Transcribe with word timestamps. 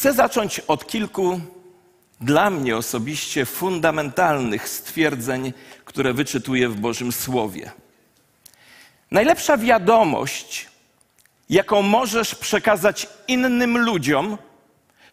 Chcę 0.00 0.12
zacząć 0.12 0.60
od 0.60 0.86
kilku 0.86 1.40
dla 2.20 2.50
mnie 2.50 2.76
osobiście 2.76 3.46
fundamentalnych 3.46 4.68
stwierdzeń, 4.68 5.52
które 5.84 6.12
wyczytuję 6.12 6.68
w 6.68 6.80
Bożym 6.80 7.12
Słowie. 7.12 7.70
Najlepsza 9.10 9.56
wiadomość, 9.56 10.68
jaką 11.50 11.82
możesz 11.82 12.34
przekazać 12.34 13.08
innym 13.28 13.78
ludziom, 13.78 14.38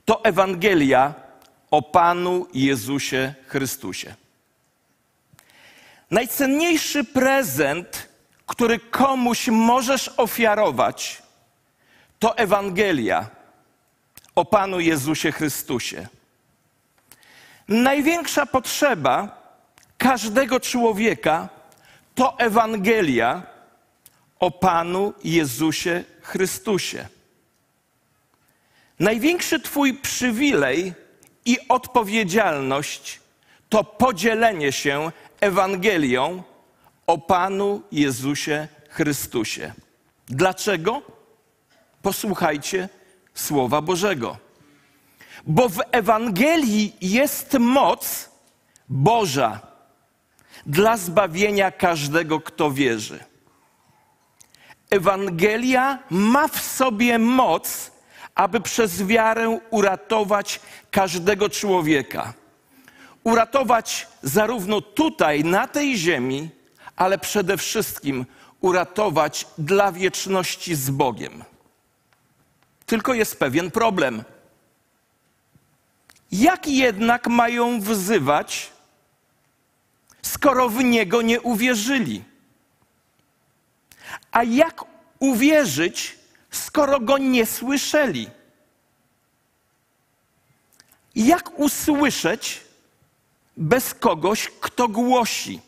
to 0.05 0.23
Ewangelia 0.23 1.13
o 1.71 1.81
Panu 1.81 2.47
Jezusie 2.53 3.33
Chrystusie. 3.47 4.15
Najcenniejszy 6.11 7.03
prezent, 7.03 8.09
który 8.45 8.79
komuś 8.79 9.47
możesz 9.47 10.09
ofiarować, 10.17 11.21
to 12.19 12.37
Ewangelia 12.37 13.36
o 14.37 14.45
Panu 14.45 14.79
Jezusie 14.79 15.31
Chrystusie. 15.31 16.07
Największa 17.67 18.45
potrzeba 18.45 19.41
każdego 19.97 20.59
człowieka 20.59 21.49
to 22.15 22.39
Ewangelia 22.39 23.43
o 24.39 24.51
Panu 24.51 25.13
Jezusie 25.23 26.03
Chrystusie. 26.21 27.07
Największy 28.99 29.59
Twój 29.59 29.93
przywilej 29.93 30.93
i 31.45 31.57
odpowiedzialność 31.69 33.19
to 33.69 33.83
podzielenie 33.83 34.71
się 34.71 35.11
Ewangelią 35.41 36.43
o 37.07 37.17
Panu 37.17 37.81
Jezusie 37.91 38.67
Chrystusie. 38.89 39.73
Dlaczego? 40.27 41.01
Posłuchajcie 42.01 42.89
Słowa 43.37 43.81
Bożego. 43.81 44.37
Bo 45.47 45.69
w 45.69 45.79
Ewangelii 45.91 46.95
jest 47.01 47.53
moc 47.59 48.29
Boża 48.89 49.59
dla 50.65 50.97
zbawienia 50.97 51.71
każdego, 51.71 52.41
kto 52.41 52.71
wierzy. 52.71 53.19
Ewangelia 54.89 55.99
ma 56.09 56.47
w 56.47 56.61
sobie 56.61 57.19
moc, 57.19 57.91
aby 58.35 58.61
przez 58.61 59.03
wiarę 59.03 59.59
uratować 59.69 60.59
każdego 60.91 61.49
człowieka. 61.49 62.33
Uratować 63.23 64.07
zarówno 64.23 64.81
tutaj, 64.81 65.43
na 65.43 65.67
tej 65.67 65.97
ziemi, 65.97 66.49
ale 66.95 67.17
przede 67.17 67.57
wszystkim 67.57 68.25
uratować 68.61 69.47
dla 69.57 69.91
wieczności 69.91 70.75
z 70.75 70.89
Bogiem. 70.89 71.43
Tylko 72.87 73.13
jest 73.13 73.39
pewien 73.39 73.71
problem. 73.71 74.23
Jak 76.31 76.67
jednak 76.67 77.27
mają 77.27 77.81
wzywać, 77.81 78.71
skoro 80.21 80.69
w 80.69 80.83
Niego 80.83 81.21
nie 81.21 81.41
uwierzyli? 81.41 82.23
A 84.31 84.43
jak 84.43 84.83
uwierzyć, 85.19 86.19
skoro 86.51 86.99
Go 86.99 87.17
nie 87.17 87.45
słyszeli? 87.45 88.29
Jak 91.15 91.59
usłyszeć 91.59 92.61
bez 93.57 93.93
kogoś, 93.93 94.49
kto 94.61 94.87
głosi? 94.87 95.61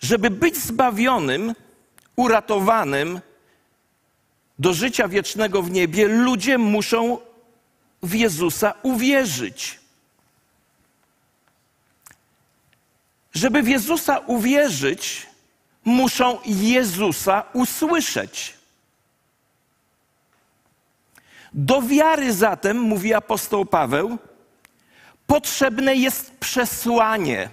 Żeby 0.00 0.30
być 0.30 0.56
zbawionym, 0.56 1.54
uratowanym, 2.16 3.20
do 4.58 4.74
życia 4.74 5.08
wiecznego 5.08 5.62
w 5.62 5.70
niebie, 5.70 6.08
ludzie 6.08 6.58
muszą 6.58 7.18
w 8.02 8.14
Jezusa 8.14 8.74
uwierzyć. 8.82 9.80
Żeby 13.34 13.62
w 13.62 13.68
Jezusa 13.68 14.18
uwierzyć, 14.18 15.26
muszą 15.84 16.38
Jezusa 16.44 17.44
usłyszeć. 17.52 18.54
Do 21.52 21.82
wiary 21.82 22.32
zatem, 22.32 22.80
mówi 22.80 23.14
apostoł 23.14 23.66
Paweł, 23.66 24.18
potrzebne 25.26 25.94
jest 25.94 26.36
przesłanie. 26.36 27.50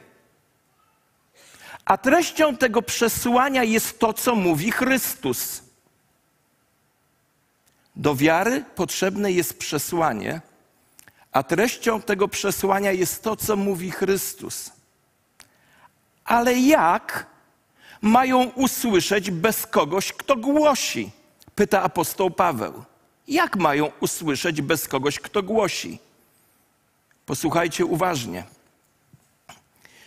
A 1.85 1.97
treścią 1.97 2.57
tego 2.57 2.81
przesłania 2.81 3.63
jest 3.63 3.99
to, 3.99 4.13
co 4.13 4.35
mówi 4.35 4.71
Chrystus. 4.71 5.68
Do 7.99 8.15
wiary 8.15 8.65
potrzebne 8.75 9.31
jest 9.31 9.59
przesłanie, 9.59 10.41
a 11.31 11.43
treścią 11.43 12.01
tego 12.01 12.27
przesłania 12.27 12.91
jest 12.91 13.23
to, 13.23 13.35
co 13.35 13.55
mówi 13.55 13.91
Chrystus. 13.91 14.71
Ale 16.25 16.59
jak 16.59 17.25
mają 18.01 18.43
usłyszeć 18.43 19.31
bez 19.31 19.67
kogoś, 19.67 20.13
kto 20.13 20.35
głosi? 20.35 21.11
Pyta 21.55 21.81
apostoł 21.81 22.31
Paweł. 22.31 22.83
Jak 23.27 23.55
mają 23.55 23.91
usłyszeć 23.99 24.61
bez 24.61 24.87
kogoś, 24.87 25.19
kto 25.19 25.43
głosi? 25.43 25.99
Posłuchajcie 27.25 27.85
uważnie. 27.85 28.43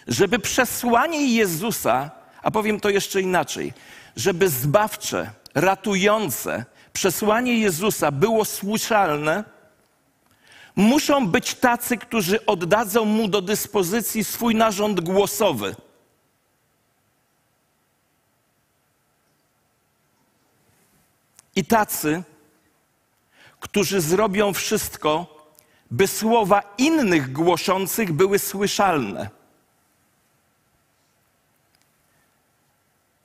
Żeby 0.06 0.38
przesłanie 0.38 1.34
Jezusa, 1.34 2.10
a 2.42 2.50
powiem 2.50 2.80
to 2.80 2.90
jeszcze 2.90 3.20
inaczej, 3.20 3.72
żeby 4.16 4.48
zbawcze, 4.48 5.30
ratujące, 5.54 6.64
przesłanie 6.92 7.58
Jezusa 7.58 8.10
było 8.10 8.44
słyszalne, 8.44 9.44
muszą 10.76 11.28
być 11.28 11.54
tacy, 11.54 11.98
którzy 11.98 12.46
oddadzą 12.46 13.04
mu 13.04 13.28
do 13.28 13.42
dyspozycji 13.42 14.24
swój 14.24 14.54
narząd 14.54 15.00
głosowy. 15.00 15.76
I 21.56 21.64
tacy, 21.64 22.22
którzy 23.60 24.00
zrobią 24.00 24.52
wszystko, 24.52 25.42
by 25.90 26.06
słowa 26.06 26.74
innych 26.78 27.32
głoszących 27.32 28.12
były 28.12 28.38
słyszalne. 28.38 29.41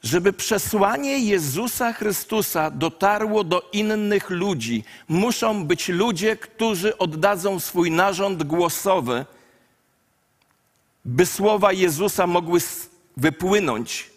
Żeby 0.04 0.34
przesłanie 0.34 1.20
Jezusa 1.20 1.94
Chrystusa 1.94 2.72
dotarło 2.72 3.44
do 3.44 3.70
innych 3.74 4.30
ludzi, 4.30 4.84
muszą 5.08 5.66
być 5.66 5.90
ludzie, 5.90 6.36
którzy 6.36 6.98
oddadzą 6.98 7.60
swój 7.60 7.92
narząd 7.92 8.44
głosowy, 8.44 9.26
by 11.06 11.26
słowa 11.26 11.72
Jezusa 11.72 12.28
mogły 12.28 12.60
wypłynąć 13.18 14.10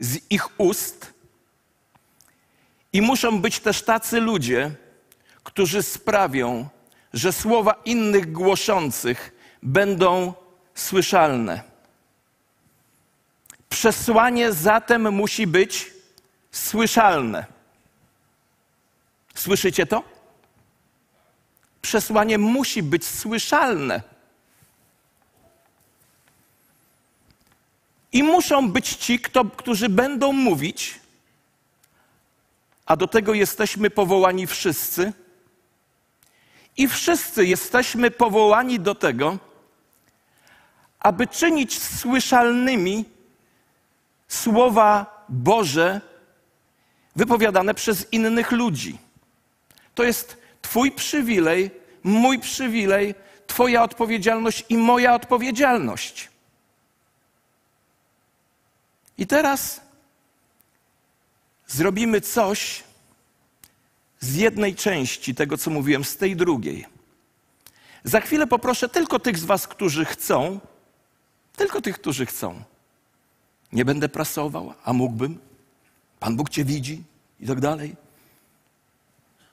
z 0.00 0.18
ich 0.30 0.60
ust. 0.60 1.12
I 2.92 3.02
muszą 3.02 3.40
być 3.40 3.60
też 3.60 3.82
tacy 3.82 4.20
ludzie, 4.20 4.74
którzy 5.44 5.82
sprawią, 5.82 6.68
że 7.12 7.32
słowa 7.32 7.82
innych 7.84 8.32
głoszących 8.32 9.32
będą 9.62 10.32
słyszalne. 10.74 11.67
Przesłanie 13.78 14.52
zatem 14.52 15.14
musi 15.14 15.46
być 15.46 15.92
słyszalne. 16.52 17.46
Słyszycie 19.34 19.86
to? 19.86 20.02
Przesłanie 21.82 22.38
musi 22.38 22.82
być 22.82 23.06
słyszalne. 23.06 24.02
I 28.12 28.22
muszą 28.22 28.70
być 28.70 28.94
ci, 28.94 29.20
kto, 29.20 29.44
którzy 29.44 29.88
będą 29.88 30.32
mówić, 30.32 31.00
a 32.86 32.96
do 32.96 33.06
tego 33.06 33.34
jesteśmy 33.34 33.90
powołani 33.90 34.46
wszyscy. 34.46 35.12
I 36.76 36.88
wszyscy 36.88 37.46
jesteśmy 37.46 38.10
powołani 38.10 38.80
do 38.80 38.94
tego, 38.94 39.38
aby 41.00 41.26
czynić 41.26 41.82
słyszalnymi 41.82 43.17
słowa 44.28 45.24
Boże 45.28 46.00
wypowiadane 47.16 47.74
przez 47.74 48.12
innych 48.12 48.52
ludzi. 48.52 48.98
To 49.94 50.04
jest 50.04 50.36
Twój 50.62 50.92
przywilej, 50.92 51.70
mój 52.02 52.38
przywilej, 52.38 53.14
Twoja 53.46 53.82
odpowiedzialność 53.82 54.64
i 54.68 54.76
moja 54.78 55.14
odpowiedzialność. 55.14 56.28
I 59.18 59.26
teraz 59.26 59.80
zrobimy 61.66 62.20
coś 62.20 62.84
z 64.20 64.34
jednej 64.34 64.74
części 64.74 65.34
tego, 65.34 65.58
co 65.58 65.70
mówiłem, 65.70 66.04
z 66.04 66.16
tej 66.16 66.36
drugiej. 66.36 66.86
Za 68.04 68.20
chwilę 68.20 68.46
poproszę 68.46 68.88
tylko 68.88 69.18
tych 69.18 69.38
z 69.38 69.44
Was, 69.44 69.68
którzy 69.68 70.04
chcą, 70.04 70.60
tylko 71.56 71.80
tych, 71.80 72.00
którzy 72.00 72.26
chcą 72.26 72.62
nie 73.72 73.84
będę 73.84 74.08
prasował, 74.08 74.74
a 74.84 74.92
mógłbym. 74.92 75.38
Pan 76.20 76.36
Bóg 76.36 76.50
Cię 76.50 76.64
widzi 76.64 77.02
i 77.40 77.46
tak 77.46 77.60
dalej. 77.60 77.96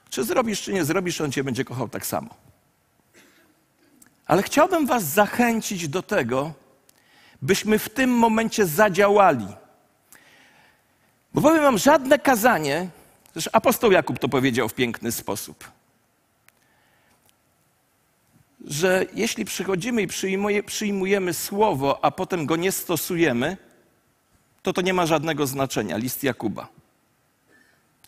Czy 0.10 0.24
zrobisz, 0.24 0.62
czy 0.62 0.74
nie 0.74 0.86
zrobisz, 0.86 1.22
on 1.22 1.32
cię 1.32 1.44
będzie 1.44 1.66
kochał 1.66 1.90
tak 1.90 2.06
samo. 2.06 2.30
Ale 4.26 4.44
chciałbym 4.44 4.86
Was 4.86 5.04
zachęcić 5.04 5.88
do 5.88 6.04
tego, 6.04 6.54
byśmy 7.42 7.80
w 7.80 7.90
tym 7.90 8.10
momencie 8.10 8.66
zadziałali. 8.66 9.48
Bo 11.34 11.42
powiem 11.42 11.64
Wam, 11.64 11.78
żadne 11.78 12.20
kazanie, 12.20 12.90
zresztą 13.34 13.52
apostoł 13.54 13.92
Jakub 13.92 14.20
to 14.20 14.30
powiedział 14.30 14.70
w 14.70 14.74
piękny 14.74 15.12
sposób, 15.12 15.72
że 18.66 19.06
jeśli 19.14 19.46
przychodzimy 19.46 20.02
i 20.02 20.64
przyjmujemy 20.64 21.34
słowo, 21.34 22.06
a 22.06 22.12
potem 22.12 22.46
go 22.46 22.56
nie 22.56 22.72
stosujemy, 22.72 23.58
to 24.66 24.74
to 24.74 24.82
nie 24.82 24.94
ma 24.94 25.06
żadnego 25.06 25.48
znaczenia. 25.48 25.98
List 25.98 26.24
Jakuba. 26.24 26.68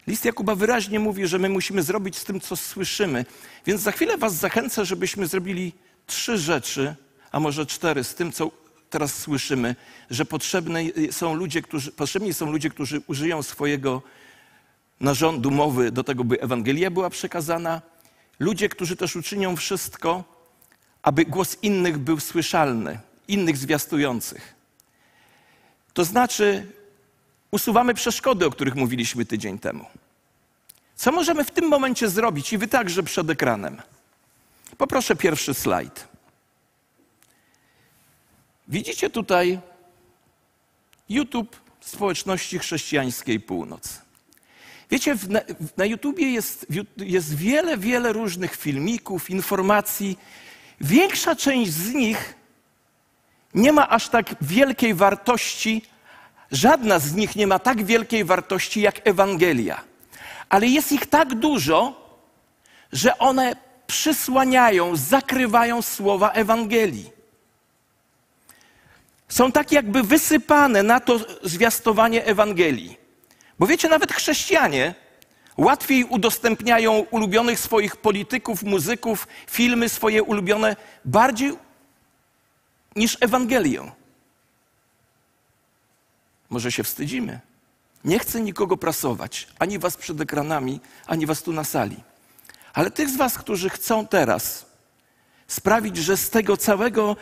List 0.07 0.25
Jakuba 0.25 0.55
wyraźnie 0.55 0.99
mówi, 0.99 1.27
że 1.27 1.39
my 1.39 1.49
musimy 1.49 1.83
zrobić 1.83 2.17
z 2.17 2.23
tym, 2.23 2.41
co 2.41 2.55
słyszymy. 2.55 3.25
Więc 3.65 3.81
za 3.81 3.91
chwilę 3.91 4.17
Was 4.17 4.35
zachęcę, 4.35 4.85
żebyśmy 4.85 5.27
zrobili 5.27 5.73
trzy 6.07 6.37
rzeczy, 6.37 6.95
a 7.31 7.39
może 7.39 7.65
cztery, 7.65 8.03
z 8.03 8.15
tym, 8.15 8.31
co 8.31 8.51
teraz 8.89 9.19
słyszymy, 9.19 9.75
że 10.09 10.25
potrzebne 10.25 10.81
są 11.11 11.33
ludzie, 11.35 11.61
którzy, 11.61 11.91
potrzebni 11.91 12.33
są 12.33 12.51
ludzie, 12.51 12.69
którzy 12.69 13.01
użyją 13.07 13.43
swojego 13.43 14.01
narządu 14.99 15.51
mowy 15.51 15.91
do 15.91 16.03
tego, 16.03 16.23
by 16.23 16.41
Ewangelia 16.41 16.91
była 16.91 17.09
przekazana. 17.09 17.81
Ludzie, 18.39 18.69
którzy 18.69 18.95
też 18.95 19.15
uczynią 19.15 19.55
wszystko, 19.55 20.23
aby 21.01 21.25
głos 21.25 21.57
innych 21.61 21.97
był 21.97 22.19
słyszalny, 22.19 22.99
innych 23.27 23.57
zwiastujących. 23.57 24.56
To 25.97 26.05
znaczy, 26.05 26.71
usuwamy 27.51 27.93
przeszkody, 27.93 28.45
o 28.45 28.51
których 28.51 28.75
mówiliśmy 28.75 29.25
tydzień 29.25 29.59
temu. 29.59 29.85
Co 30.95 31.11
możemy 31.11 31.43
w 31.43 31.51
tym 31.51 31.67
momencie 31.67 32.09
zrobić? 32.09 32.53
I 32.53 32.57
wy 32.57 32.67
także 32.67 33.03
przed 33.03 33.29
ekranem. 33.29 33.81
Poproszę 34.77 35.15
pierwszy 35.15 35.53
slajd. 35.53 36.07
Widzicie 38.67 39.09
tutaj 39.09 39.59
YouTube 41.09 41.55
społeczności 41.81 42.59
chrześcijańskiej 42.59 43.39
Północ. 43.39 44.01
Wiecie, 44.91 45.17
na, 45.29 45.39
na 45.77 45.85
YouTubie 45.85 46.31
jest, 46.31 46.65
jest 46.97 47.35
wiele, 47.35 47.77
wiele 47.77 48.13
różnych 48.13 48.55
filmików, 48.55 49.29
informacji. 49.29 50.19
Większa 50.81 51.35
część 51.35 51.71
z 51.71 51.93
nich 51.93 52.37
nie 53.53 53.73
ma 53.73 53.89
aż 53.89 54.09
tak 54.09 54.35
wielkiej 54.41 54.93
wartości, 54.93 55.81
żadna 56.51 56.99
z 56.99 57.13
nich 57.13 57.35
nie 57.35 57.47
ma 57.47 57.59
tak 57.59 57.83
wielkiej 57.85 58.23
wartości 58.23 58.81
jak 58.81 59.07
Ewangelia. 59.07 59.81
Ale 60.49 60.67
jest 60.67 60.91
ich 60.91 61.05
tak 61.05 61.35
dużo, 61.35 62.07
że 62.93 63.17
one 63.17 63.55
przysłaniają, 63.87 64.95
zakrywają 64.95 65.81
słowa 65.81 66.31
Ewangelii. 66.31 67.11
Są 69.29 69.51
tak 69.51 69.71
jakby 69.71 70.03
wysypane 70.03 70.83
na 70.83 70.99
to 70.99 71.19
zwiastowanie 71.43 72.25
Ewangelii. 72.25 72.97
Bo 73.59 73.67
wiecie, 73.67 73.89
nawet 73.89 74.13
chrześcijanie 74.13 74.95
łatwiej 75.57 76.03
udostępniają 76.03 77.05
ulubionych 77.11 77.59
swoich 77.59 77.95
polityków, 77.95 78.63
muzyków, 78.63 79.27
filmy 79.47 79.89
swoje 79.89 80.23
ulubione 80.23 80.75
bardziej 81.05 81.53
niż 82.97 83.17
Ewangelię. 83.21 83.91
Może 86.49 86.71
się 86.71 86.83
wstydzimy. 86.83 87.39
Nie 88.05 88.19
chcę 88.19 88.41
nikogo 88.41 88.77
prasować, 88.77 89.47
ani 89.59 89.79
was 89.79 89.97
przed 89.97 90.21
ekranami, 90.21 90.79
ani 91.07 91.25
was 91.25 91.43
tu 91.43 91.53
na 91.53 91.63
sali. 91.63 92.03
Ale 92.73 92.91
tych 92.91 93.09
z 93.09 93.17
Was, 93.17 93.37
którzy 93.37 93.69
chcą 93.69 94.07
teraz 94.07 94.65
sprawić, 95.47 95.97
że 95.97 96.17
z 96.17 96.29
tego 96.29 96.57
całego 96.57 97.15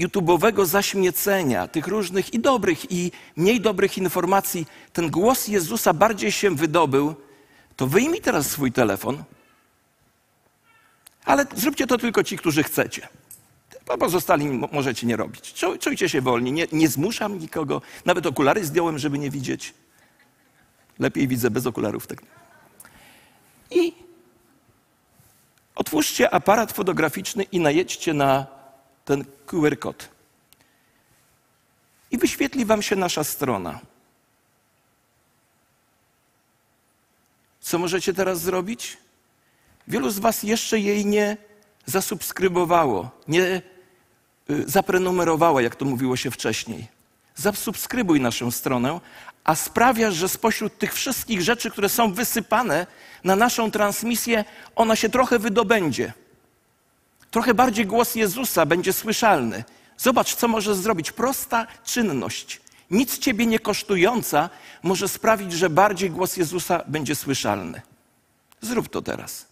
YouTube'owego 0.00 0.66
zaśmiecenia, 0.66 1.68
tych 1.68 1.86
różnych 1.86 2.34
i 2.34 2.40
dobrych, 2.40 2.92
i 2.92 3.12
mniej 3.36 3.60
dobrych 3.60 3.98
informacji, 3.98 4.66
ten 4.92 5.10
głos 5.10 5.48
Jezusa 5.48 5.92
bardziej 5.92 6.32
się 6.32 6.54
wydobył, 6.54 7.14
to 7.76 7.86
wyjmij 7.86 8.20
teraz 8.20 8.50
swój 8.50 8.72
telefon. 8.72 9.24
Ale 11.24 11.46
zróbcie 11.56 11.86
to 11.86 11.98
tylko 11.98 12.24
ci, 12.24 12.38
którzy 12.38 12.62
chcecie. 12.62 13.08
Bo 13.86 13.98
pozostali 13.98 14.48
możecie 14.72 15.06
nie 15.06 15.16
robić. 15.16 15.54
Czujcie 15.80 16.08
się 16.08 16.20
wolni. 16.20 16.52
Nie, 16.52 16.66
nie 16.72 16.88
zmuszam 16.88 17.38
nikogo. 17.38 17.82
Nawet 18.04 18.26
okulary 18.26 18.64
zdjąłem, 18.64 18.98
żeby 18.98 19.18
nie 19.18 19.30
widzieć. 19.30 19.74
Lepiej 20.98 21.28
widzę 21.28 21.50
bez 21.50 21.66
okularów. 21.66 22.06
Tak. 22.06 22.22
I 23.70 24.02
Otwórzcie 25.74 26.34
aparat 26.34 26.72
fotograficzny 26.72 27.42
i 27.42 27.60
najedźcie 27.60 28.14
na 28.14 28.46
ten 29.04 29.24
QR 29.46 29.78
kod. 29.78 30.08
I 32.10 32.18
wyświetli 32.18 32.64
Wam 32.64 32.82
się 32.82 32.96
nasza 32.96 33.24
strona. 33.24 33.80
Co 37.60 37.78
możecie 37.78 38.14
teraz 38.14 38.40
zrobić? 38.40 38.96
Wielu 39.88 40.10
z 40.10 40.18
Was 40.18 40.42
jeszcze 40.42 40.78
jej 40.78 41.06
nie 41.06 41.36
zasubskrybowało, 41.86 43.10
nie 43.28 43.62
y, 44.50 44.64
zaprenumerowało, 44.66 45.60
jak 45.60 45.76
to 45.76 45.84
mówiło 45.84 46.16
się 46.16 46.30
wcześniej. 46.30 46.88
Zasubskrybuj 47.34 48.20
naszą 48.20 48.50
stronę, 48.50 49.00
a 49.44 49.54
sprawiasz, 49.54 50.14
że 50.14 50.28
spośród 50.28 50.78
tych 50.78 50.94
wszystkich 50.94 51.42
rzeczy, 51.42 51.70
które 51.70 51.88
są 51.88 52.12
wysypane 52.12 52.86
na 53.24 53.36
naszą 53.36 53.70
transmisję, 53.70 54.44
ona 54.76 54.96
się 54.96 55.08
trochę 55.08 55.38
wydobędzie. 55.38 56.12
Trochę 57.30 57.54
bardziej 57.54 57.86
głos 57.86 58.14
Jezusa 58.14 58.66
będzie 58.66 58.92
słyszalny. 58.92 59.64
Zobacz, 59.96 60.34
co 60.34 60.48
może 60.48 60.74
zrobić. 60.74 61.12
Prosta 61.12 61.66
czynność, 61.84 62.60
nic 62.90 63.18
ciebie 63.18 63.46
nie 63.46 63.58
kosztująca, 63.58 64.50
może 64.82 65.08
sprawić, 65.08 65.52
że 65.52 65.70
bardziej 65.70 66.10
głos 66.10 66.36
Jezusa 66.36 66.82
będzie 66.88 67.14
słyszalny. 67.14 67.82
Zrób 68.60 68.88
to 68.88 69.02
teraz. 69.02 69.51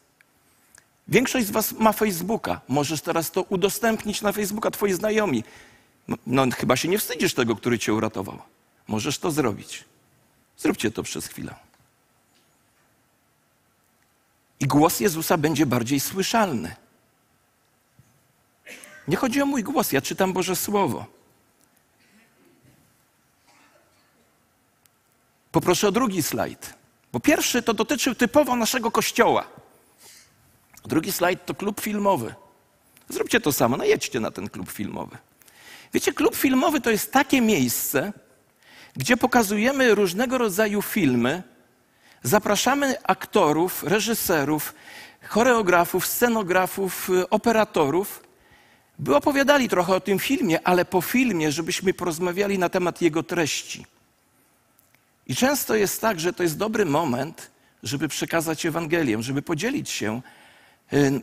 Większość 1.10 1.46
z 1.46 1.50
Was 1.50 1.72
ma 1.72 1.92
Facebooka. 1.92 2.60
Możesz 2.68 3.00
teraz 3.00 3.30
to 3.30 3.42
udostępnić 3.42 4.22
na 4.22 4.32
Facebooka, 4.32 4.70
Twoi 4.70 4.92
znajomi. 4.92 5.44
No, 6.08 6.16
no 6.26 6.46
chyba 6.56 6.76
się 6.76 6.88
nie 6.88 6.98
wstydzisz 6.98 7.34
tego, 7.34 7.56
który 7.56 7.78
Cię 7.78 7.94
uratował. 7.94 8.38
Możesz 8.88 9.18
to 9.18 9.30
zrobić. 9.30 9.84
Zróbcie 10.56 10.90
to 10.90 11.02
przez 11.02 11.26
chwilę. 11.26 11.54
I 14.60 14.66
głos 14.66 15.00
Jezusa 15.00 15.36
będzie 15.36 15.66
bardziej 15.66 16.00
słyszalny. 16.00 16.76
Nie 19.08 19.16
chodzi 19.16 19.42
o 19.42 19.46
mój 19.46 19.62
głos, 19.62 19.92
ja 19.92 20.00
czytam 20.00 20.32
Boże 20.32 20.56
Słowo. 20.56 21.06
Poproszę 25.52 25.88
o 25.88 25.92
drugi 25.92 26.22
slajd. 26.22 26.74
Bo 27.12 27.20
pierwszy 27.20 27.62
to 27.62 27.74
dotyczył 27.74 28.14
typowo 28.14 28.56
naszego 28.56 28.90
kościoła. 28.90 29.59
Drugi 30.84 31.12
slajd 31.12 31.46
to 31.46 31.54
klub 31.54 31.80
filmowy. 31.80 32.34
Zróbcie 33.08 33.40
to 33.40 33.52
samo, 33.52 33.76
najedźcie 33.76 34.20
na 34.20 34.30
ten 34.30 34.48
klub 34.48 34.70
filmowy. 34.70 35.18
Wiecie, 35.94 36.12
klub 36.12 36.36
filmowy 36.36 36.80
to 36.80 36.90
jest 36.90 37.12
takie 37.12 37.40
miejsce, 37.40 38.12
gdzie 38.96 39.16
pokazujemy 39.16 39.94
różnego 39.94 40.38
rodzaju 40.38 40.82
filmy, 40.82 41.42
zapraszamy 42.22 43.02
aktorów, 43.02 43.82
reżyserów, 43.82 44.74
choreografów, 45.28 46.06
scenografów, 46.06 47.10
operatorów, 47.30 48.22
by 48.98 49.16
opowiadali 49.16 49.68
trochę 49.68 49.94
o 49.94 50.00
tym 50.00 50.18
filmie, 50.18 50.66
ale 50.66 50.84
po 50.84 51.00
filmie, 51.00 51.52
żebyśmy 51.52 51.94
porozmawiali 51.94 52.58
na 52.58 52.68
temat 52.68 53.02
jego 53.02 53.22
treści. 53.22 53.86
I 55.26 55.36
często 55.36 55.74
jest 55.74 56.00
tak, 56.00 56.20
że 56.20 56.32
to 56.32 56.42
jest 56.42 56.56
dobry 56.56 56.84
moment, 56.84 57.50
żeby 57.82 58.08
przekazać 58.08 58.66
Ewangelię, 58.66 59.22
żeby 59.22 59.42
podzielić 59.42 59.90
się 59.90 60.16
y, 60.16 60.39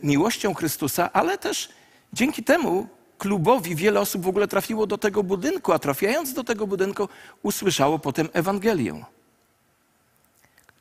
miłością 0.02 0.54
Chrystusa, 0.54 1.12
ale 1.12 1.38
też 1.38 1.68
dzięki 2.12 2.44
temu 2.44 2.88
klubowi 3.18 3.76
wiele 3.76 4.00
osób 4.00 4.22
w 4.22 4.28
ogóle 4.28 4.48
trafiło 4.48 4.86
do 4.86 4.98
tego 4.98 5.22
budynku, 5.22 5.72
a 5.72 5.78
trafiając 5.78 6.32
do 6.32 6.44
tego 6.44 6.66
budynku 6.66 7.08
usłyszało 7.42 7.98
potem 7.98 8.28
Ewangelię. 8.32 9.04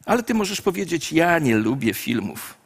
Ale 0.05 0.23
ty 0.23 0.33
możesz 0.33 0.61
powiedzieć: 0.61 1.11
Ja 1.11 1.39
nie 1.39 1.55
lubię 1.55 1.93
filmów. 1.93 2.57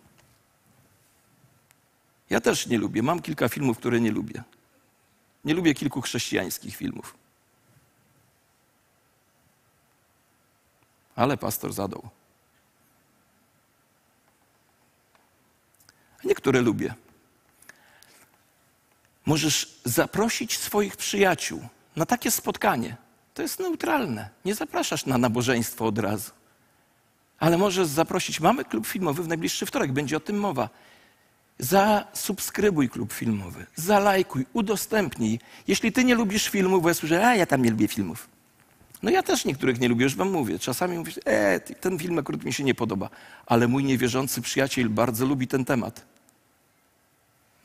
Ja 2.30 2.42
też 2.42 2.68
nie 2.68 2.78
lubię. 2.78 3.04
Mam 3.04 3.22
kilka 3.22 3.50
filmów, 3.50 3.78
które 3.78 4.02
nie 4.02 4.12
lubię. 4.12 4.44
Nie 5.46 5.54
lubię 5.54 5.74
kilku 5.74 6.02
chrześcijańskich 6.02 6.76
filmów. 6.76 7.16
Ale 11.16 11.38
pastor 11.38 11.74
zadał. 11.74 12.10
Niektóre 16.24 16.62
lubię. 16.62 16.94
Możesz 19.26 19.80
zaprosić 19.86 20.58
swoich 20.58 20.98
przyjaciół 20.98 21.62
na 21.96 22.06
takie 22.06 22.32
spotkanie. 22.32 22.98
To 23.34 23.42
jest 23.42 23.60
neutralne. 23.60 24.30
Nie 24.46 24.56
zapraszasz 24.56 25.06
na 25.06 25.18
nabożeństwo 25.18 25.86
od 25.86 25.98
razu. 26.00 26.32
ale 27.40 27.58
możesz 27.58 27.88
zaprosić. 27.88 28.40
Mamy 28.40 28.66
klub 28.66 28.88
filmowy 28.88 29.24
w 29.24 29.28
najbliższy 29.28 29.66
wtorek, 29.66 29.92
będzie 29.92 30.18
o 30.18 30.20
tym 30.20 30.40
mowa. 30.40 30.70
Zasubskrybuj 31.60 32.90
klub 32.90 33.14
filmowy, 33.14 33.66
zalajkuj, 33.76 34.46
udostępnij. 34.54 35.40
Jeśli 35.68 35.92
ty 35.92 36.04
nie 36.04 36.16
lubisz 36.16 36.50
filmów, 36.50 36.82
bo 36.84 36.88
ja 36.90 36.94
słyszę, 36.94 37.28
a 37.28 37.36
ja 37.36 37.46
tam 37.46 37.64
nie 37.64 37.72
lubię 37.72 37.88
filmów. 37.88 38.30
No 39.04 39.10
ja 39.12 39.24
też 39.24 39.46
niektórych 39.46 39.80
nie 39.80 39.90
lubię, 39.90 40.04
już 40.04 40.16
wam 40.16 40.32
mówię. 40.32 40.60
Czasami 40.60 40.98
mówię, 40.98 41.12
e, 41.26 41.60
ten 41.60 42.00
film 42.00 42.20
akurat 42.20 42.44
mi 42.44 42.54
się 42.54 42.64
nie 42.64 42.76
podoba, 42.76 43.10
ale 43.46 43.68
mój 43.68 43.84
niewierzący 43.84 44.42
przyjaciel 44.42 44.90
bardzo 44.90 45.26
lubi 45.26 45.48
ten 45.48 45.66
temat. 45.66 46.06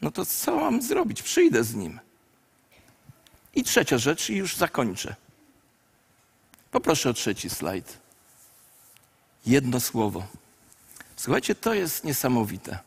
No 0.02 0.10
to 0.10 0.26
co 0.26 0.56
mam 0.56 0.82
zrobić? 0.82 1.22
Przyjdę 1.22 1.64
z 1.64 1.74
nim. 1.74 2.00
I 3.54 3.64
trzecia 3.64 3.98
rzecz, 3.98 4.30
i 4.30 4.36
już 4.36 4.56
zakończę. 4.56 5.16
Poproszę 6.70 7.10
o 7.10 7.12
trzeci 7.12 7.50
slajd. 7.50 7.98
Jedno 9.46 9.80
słowo. 9.80 10.26
Słuchajcie, 11.16 11.54
to 11.54 11.74
jest 11.74 12.04
niesamowite. 12.04 12.78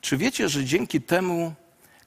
Czy 0.00 0.16
wiecie, 0.16 0.48
że 0.48 0.64
dzięki 0.64 1.00
temu 1.00 1.54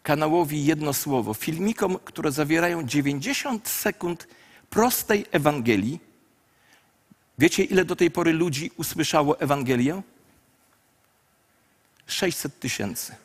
kanałowi 0.04 0.66
jedno 0.66 0.94
słowo, 0.94 1.34
filmikom, 1.34 2.00
które 2.06 2.32
zawierają 2.32 2.84
90 2.84 3.68
sekund 3.68 4.28
prostej 4.70 5.26
Ewangelii, 5.32 6.00
wiecie, 7.38 7.64
ile 7.64 7.86
do 7.86 7.96
tej 7.96 8.12
pory 8.12 8.34
ludzi 8.34 8.72
usłyszało 8.78 9.40
Ewangelię? 9.40 10.02
600 12.08 12.60
tysięcy. 12.60 13.16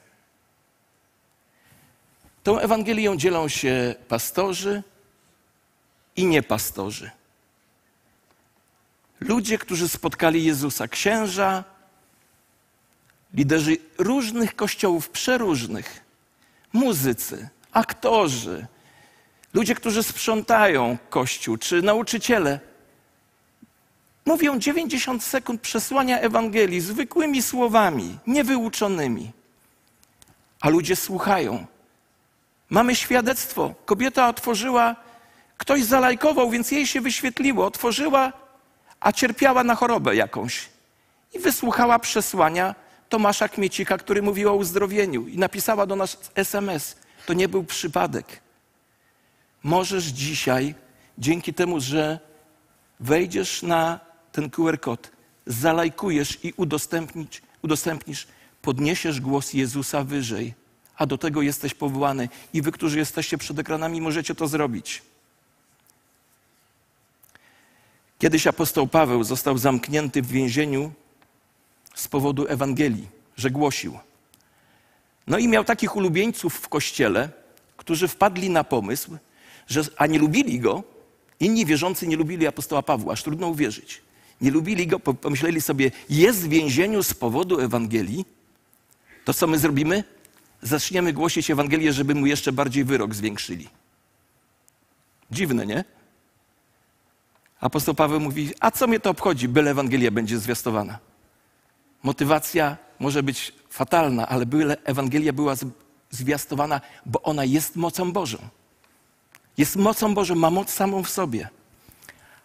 Tą 2.46 2.58
Ewangelią 2.58 3.16
dzielą 3.16 3.48
się 3.48 3.94
pastorzy 4.08 4.82
i 6.16 6.26
niepastorzy. 6.26 7.10
Ludzie, 9.20 9.58
którzy 9.58 9.88
spotkali 9.88 10.44
Jezusa, 10.44 10.88
księża, 10.88 11.64
liderzy 13.34 13.76
różnych 13.98 14.56
kościołów, 14.56 15.10
przeróżnych, 15.10 16.04
muzycy, 16.72 17.48
aktorzy, 17.72 18.66
ludzie, 19.54 19.74
którzy 19.74 20.02
sprzątają 20.02 20.98
kościół, 21.10 21.56
czy 21.56 21.82
nauczyciele, 21.82 22.60
mówią 24.26 24.58
90 24.58 25.24
sekund 25.24 25.60
przesłania 25.60 26.20
Ewangelii 26.20 26.80
zwykłymi 26.80 27.42
słowami, 27.42 28.18
niewyuczonymi. 28.26 29.32
A 30.60 30.68
ludzie 30.68 30.96
słuchają. 30.96 31.66
Mamy 32.70 32.96
świadectwo. 32.96 33.74
Kobieta 33.84 34.28
otworzyła, 34.28 34.96
ktoś 35.56 35.84
zalajkował, 35.84 36.50
więc 36.50 36.70
jej 36.70 36.86
się 36.86 37.00
wyświetliło. 37.00 37.66
Otworzyła, 37.66 38.32
a 39.00 39.12
cierpiała 39.12 39.64
na 39.64 39.74
chorobę 39.74 40.16
jakąś. 40.16 40.68
I 41.34 41.38
wysłuchała 41.38 41.98
przesłania 41.98 42.74
Tomasza 43.08 43.48
Kmiecika, 43.48 43.98
który 43.98 44.22
mówił 44.22 44.48
o 44.48 44.54
uzdrowieniu 44.54 45.26
i 45.28 45.38
napisała 45.38 45.86
do 45.86 45.96
nas 45.96 46.30
SMS. 46.34 46.96
To 47.26 47.32
nie 47.32 47.48
był 47.48 47.64
przypadek. 47.64 48.40
Możesz 49.62 50.04
dzisiaj, 50.04 50.74
dzięki 51.18 51.54
temu, 51.54 51.80
że 51.80 52.18
wejdziesz 53.00 53.62
na 53.62 54.00
ten 54.32 54.50
QR 54.50 54.80
kod, 54.80 55.10
zalajkujesz 55.46 56.44
i 56.44 56.52
udostępnisz, 56.56 57.42
udostępnisz, 57.62 58.26
podniesiesz 58.62 59.20
głos 59.20 59.52
Jezusa 59.52 60.04
wyżej. 60.04 60.54
A 60.96 61.06
do 61.06 61.18
tego 61.18 61.42
jesteś 61.42 61.74
powołany 61.74 62.28
i 62.52 62.62
wy, 62.62 62.72
którzy 62.72 62.98
jesteście 62.98 63.38
przed 63.38 63.58
ekranami, 63.58 64.00
możecie 64.00 64.34
to 64.34 64.48
zrobić. 64.48 65.02
Kiedyś 68.18 68.46
apostoł 68.46 68.86
Paweł 68.86 69.24
został 69.24 69.58
zamknięty 69.58 70.22
w 70.22 70.26
więzieniu 70.26 70.92
z 71.94 72.08
powodu 72.08 72.46
Ewangelii, 72.48 73.08
że 73.36 73.50
głosił. 73.50 73.98
No 75.26 75.38
i 75.38 75.48
miał 75.48 75.64
takich 75.64 75.96
ulubieńców 75.96 76.54
w 76.54 76.68
kościele, 76.68 77.28
którzy 77.76 78.08
wpadli 78.08 78.50
na 78.50 78.64
pomysł, 78.64 79.18
że, 79.66 79.82
a 79.96 80.06
nie 80.06 80.18
lubili 80.18 80.60
go, 80.60 80.82
inni 81.40 81.66
wierzący 81.66 82.06
nie 82.06 82.16
lubili 82.16 82.46
apostoła 82.46 82.82
Pawła, 82.82 83.12
aż 83.12 83.22
trudno 83.22 83.48
uwierzyć. 83.48 84.02
Nie 84.40 84.50
lubili 84.50 84.86
go, 84.86 85.00
pomyśleli 85.00 85.60
sobie, 85.60 85.90
jest 86.10 86.40
w 86.40 86.48
więzieniu 86.48 87.02
z 87.02 87.14
powodu 87.14 87.60
Ewangelii, 87.60 88.24
to 89.24 89.34
co 89.34 89.46
my 89.46 89.58
zrobimy? 89.58 90.04
Zaczniemy 90.62 91.12
głosić 91.12 91.50
Ewangelię, 91.50 91.92
żeby 91.92 92.14
mu 92.14 92.26
jeszcze 92.26 92.52
bardziej 92.52 92.84
wyrok 92.84 93.14
zwiększyli. 93.14 93.68
Dziwne, 95.30 95.66
nie? 95.66 95.84
Apostoł 97.60 97.94
Paweł 97.94 98.20
mówi, 98.20 98.50
a 98.60 98.70
co 98.70 98.86
mnie 98.86 99.00
to 99.00 99.10
obchodzi, 99.10 99.48
byle 99.48 99.70
Ewangelia 99.70 100.10
będzie 100.10 100.38
zwiastowana. 100.38 100.98
Motywacja 102.02 102.76
może 102.98 103.22
być 103.22 103.52
fatalna, 103.70 104.28
ale 104.28 104.46
byle 104.46 104.76
Ewangelia 104.84 105.32
była 105.32 105.54
zwiastowana, 106.10 106.80
bo 107.06 107.22
ona 107.22 107.44
jest 107.44 107.76
mocą 107.76 108.12
Bożą. 108.12 108.38
Jest 109.58 109.76
mocą 109.76 110.14
Bożą, 110.14 110.34
ma 110.34 110.50
moc 110.50 110.70
samą 110.70 111.02
w 111.02 111.10
sobie. 111.10 111.48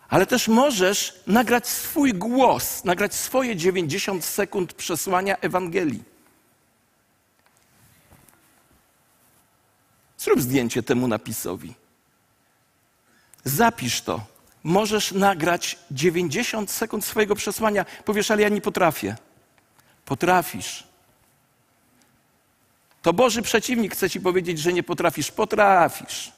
Ale 0.09 0.25
też 0.25 0.47
możesz 0.47 1.23
nagrać 1.27 1.67
swój 1.67 2.13
głos, 2.13 2.85
nagrać 2.85 3.13
swoje 3.15 3.55
90 3.55 4.25
sekund 4.25 4.73
przesłania 4.73 5.37
Ewangelii. 5.37 6.10
Zrób 10.21 10.41
zdjęcie 10.41 10.83
temu 10.83 11.07
napisowi. 11.07 11.73
Zapisz 13.43 14.01
to. 14.01 14.25
Możesz 14.63 15.11
nagrać 15.11 15.79
90 15.91 16.71
sekund 16.71 17.05
swojego 17.05 17.35
przesłania. 17.35 17.85
Powiesz, 18.05 18.31
ale 18.31 18.41
ja 18.41 18.49
nie 18.49 18.61
potrafię. 18.61 19.15
Potrafisz. 20.05 20.83
To 23.01 23.13
Boży 23.13 23.41
przeciwnik 23.41 23.93
chce 23.93 24.09
ci 24.09 24.21
powiedzieć, 24.21 24.59
że 24.59 24.73
nie 24.73 24.83
potrafisz. 24.83 25.31
Potrafisz. 25.31 26.31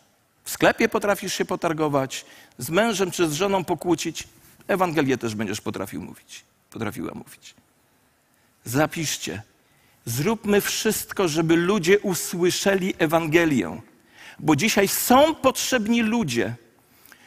W 0.44 0.50
sklepie 0.50 0.90
potrafisz 0.90 1.34
się 1.34 1.46
potargować, 1.46 2.25
z 2.58 2.70
mężem 2.70 3.12
czy 3.12 3.30
z 3.30 3.34
żoną 3.34 3.66
pokłócić. 3.66 4.28
Ewangelię 4.68 5.18
też 5.18 5.36
będziesz 5.36 5.62
potrafił 5.62 6.02
mówić. 6.02 6.44
Potrafiła 6.72 7.13
mówić. 7.13 7.56
Zapiszcie. 8.66 9.42
Zróbmy 10.05 10.62
wszystko, 10.62 11.27
żeby 11.27 11.55
ludzie 11.55 12.00
usłyszeli 12.00 12.93
Ewangelię. 13.00 13.81
Bo 14.39 14.55
dzisiaj 14.55 14.88
są 14.88 15.36
potrzebni 15.36 16.01
ludzie, 16.01 16.55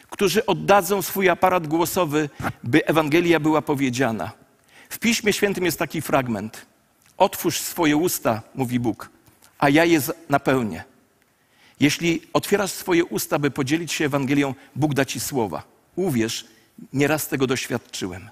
którzy 0.09 0.45
oddadzą 0.45 1.01
swój 1.01 1.29
aparat 1.29 1.67
głosowy, 1.67 2.29
by 2.63 2.85
Ewangelia 2.85 3.39
była 3.39 3.61
powiedziana. 3.61 4.31
W 4.89 4.99
Piśmie 4.99 5.33
Świętym 5.33 5.65
jest 5.65 5.79
taki 5.79 6.01
fragment. 6.01 6.65
Otwórz 7.17 7.59
swoje 7.59 7.97
usta, 7.97 8.41
mówi 8.55 8.79
Bóg, 8.79 9.09
a 9.59 9.69
ja 9.69 9.85
je 9.85 10.01
napełnię. 10.29 10.83
Jeśli 11.79 12.21
otwierasz 12.33 12.71
swoje 12.71 13.05
usta, 13.05 13.39
by 13.39 13.51
podzielić 13.51 13.93
się 13.93 14.05
Ewangelią, 14.05 14.55
Bóg 14.75 14.93
da 14.93 15.05
ci 15.05 15.19
słowa. 15.19 15.63
Uwierz, 15.95 16.45
nieraz 16.93 17.27
tego 17.27 17.47
doświadczyłem. 17.47 18.29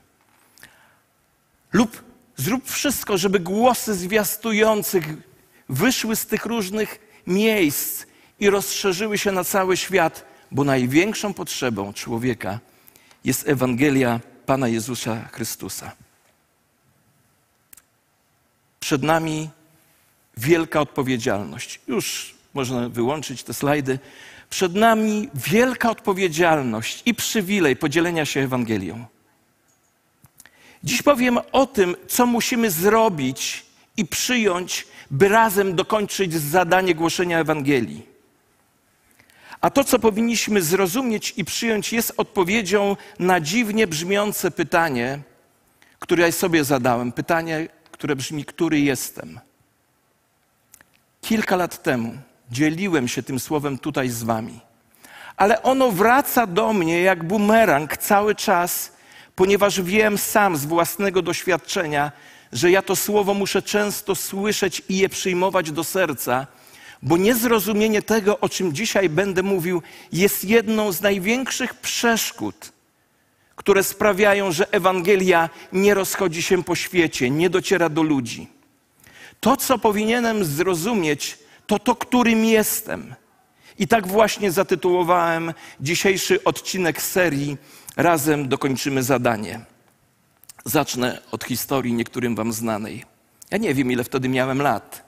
Lub 1.74 2.04
zrób 2.38 2.70
wszystko, 2.70 3.18
żeby 3.18 3.40
głosy 3.40 3.96
zwiastujących 3.96 5.06
wyszły 5.70 6.16
z 6.16 6.26
tych 6.26 6.46
różnych 6.46 7.00
miejsc 7.28 8.06
i 8.40 8.50
rozszerzyły 8.50 9.18
się 9.18 9.32
na 9.32 9.44
cały 9.44 9.78
świat, 9.78 10.26
bo 10.52 10.64
największą 10.64 11.34
potrzebą 11.34 11.94
człowieka 11.94 12.60
jest 13.24 13.48
Ewangelia 13.48 14.20
Pana 14.46 14.68
Jezusa 14.68 15.30
Chrystusa. 15.32 15.92
Przed 18.80 19.04
nami 19.04 19.50
wielka 20.38 20.82
odpowiedzialność. 20.82 21.80
Już 21.88 22.36
można 22.54 22.90
wyłączyć 22.90 23.44
te 23.44 23.54
slajdy. 23.54 24.00
Przed 24.50 24.76
nami 24.76 25.30
wielka 25.34 25.90
odpowiedzialność 25.90 27.04
i 27.06 27.14
przywilej 27.14 27.76
podzielenia 27.76 28.26
się 28.26 28.40
Ewangelią. 28.40 29.06
Dziś 30.86 31.02
powiem 31.02 31.40
o 31.52 31.66
tym, 31.66 31.96
co 32.08 32.26
musimy 32.26 32.72
zrobić 32.72 33.66
i 33.98 34.06
przyjąć, 34.06 34.88
by 35.12 35.30
razem 35.30 35.76
dokończyć 35.76 36.34
zadanie 36.34 36.96
głoszenia 36.96 37.40
Ewangelii. 37.40 38.06
A 39.62 39.70
to, 39.70 39.84
co 39.84 40.00
powinniśmy 40.00 40.62
zrozumieć 40.62 41.34
i 41.38 41.46
przyjąć, 41.46 41.94
jest 41.94 42.14
odpowiedzią 42.18 42.98
na 43.20 43.40
dziwnie 43.40 43.88
brzmiące 43.88 44.52
pytanie, 44.52 45.20
które 46.00 46.26
ja 46.26 46.32
sobie 46.32 46.64
zadałem. 46.64 47.12
Pytanie, 47.12 47.68
które 47.92 48.16
brzmi: 48.16 48.46
Który 48.46 48.80
jestem? 48.80 49.40
Kilka 51.22 51.56
lat 51.56 51.84
temu 51.84 52.18
dzieliłem 52.52 53.08
się 53.08 53.24
tym 53.24 53.40
słowem 53.40 53.78
tutaj 53.78 54.10
z 54.10 54.24
Wami, 54.24 54.60
ale 55.38 55.64
ono 55.64 55.92
wraca 55.92 56.48
do 56.48 56.74
mnie 56.74 57.02
jak 57.02 57.24
bumerang 57.24 57.98
cały 57.98 58.36
czas, 58.36 58.95
ponieważ 59.36 59.82
wiem 59.82 60.18
sam 60.18 60.58
z 60.58 60.66
własnego 60.66 61.22
doświadczenia, 61.22 62.12
że 62.54 62.72
ja 62.72 62.82
to 62.82 62.96
słowo 62.96 63.34
muszę 63.34 63.62
często 63.62 64.16
słyszeć 64.16 64.82
i 64.90 64.98
je 64.98 65.10
przyjmować 65.10 65.72
do 65.72 65.84
serca 65.84 66.48
bo 67.02 67.18
niezrozumienie 67.18 68.02
tego, 68.02 68.40
o 68.40 68.50
czym 68.50 68.74
dzisiaj 68.74 69.10
będę 69.10 69.44
mówił, 69.44 69.82
jest 70.12 70.44
jedną 70.44 70.92
z 70.92 71.02
największych 71.02 71.74
przeszkód 71.74 72.72
które 73.56 73.84
sprawiają, 73.84 74.52
że 74.52 74.72
Ewangelia 74.72 75.50
nie 75.74 75.94
rozchodzi 75.94 76.42
się 76.42 76.64
po 76.64 76.76
świecie, 76.76 77.30
nie 77.30 77.50
dociera 77.50 77.90
do 77.90 78.04
ludzi. 78.04 78.48
To, 79.40 79.58
co 79.58 79.80
powinienem 79.80 80.46
zrozumieć, 80.46 81.38
to 81.68 81.80
to, 81.80 81.96
którym 81.96 82.46
jestem. 82.46 83.16
I 83.80 83.88
tak 83.88 84.08
właśnie 84.08 84.52
zatytułowałem 84.52 85.54
dzisiejszy 85.80 86.44
odcinek 86.44 87.02
serii 87.02 87.58
Razem 87.98 88.48
dokończymy 88.48 89.04
zadanie. 89.04 89.60
Zacznę 90.66 91.22
od 91.32 91.44
historii 91.44 91.94
niektórym 91.94 92.36
wam 92.36 92.54
znanej. 92.54 93.04
Ja 93.52 93.58
nie 93.58 93.74
wiem, 93.74 93.92
ile 93.92 94.04
wtedy 94.04 94.30
miałem 94.30 94.62
lat, 94.62 95.04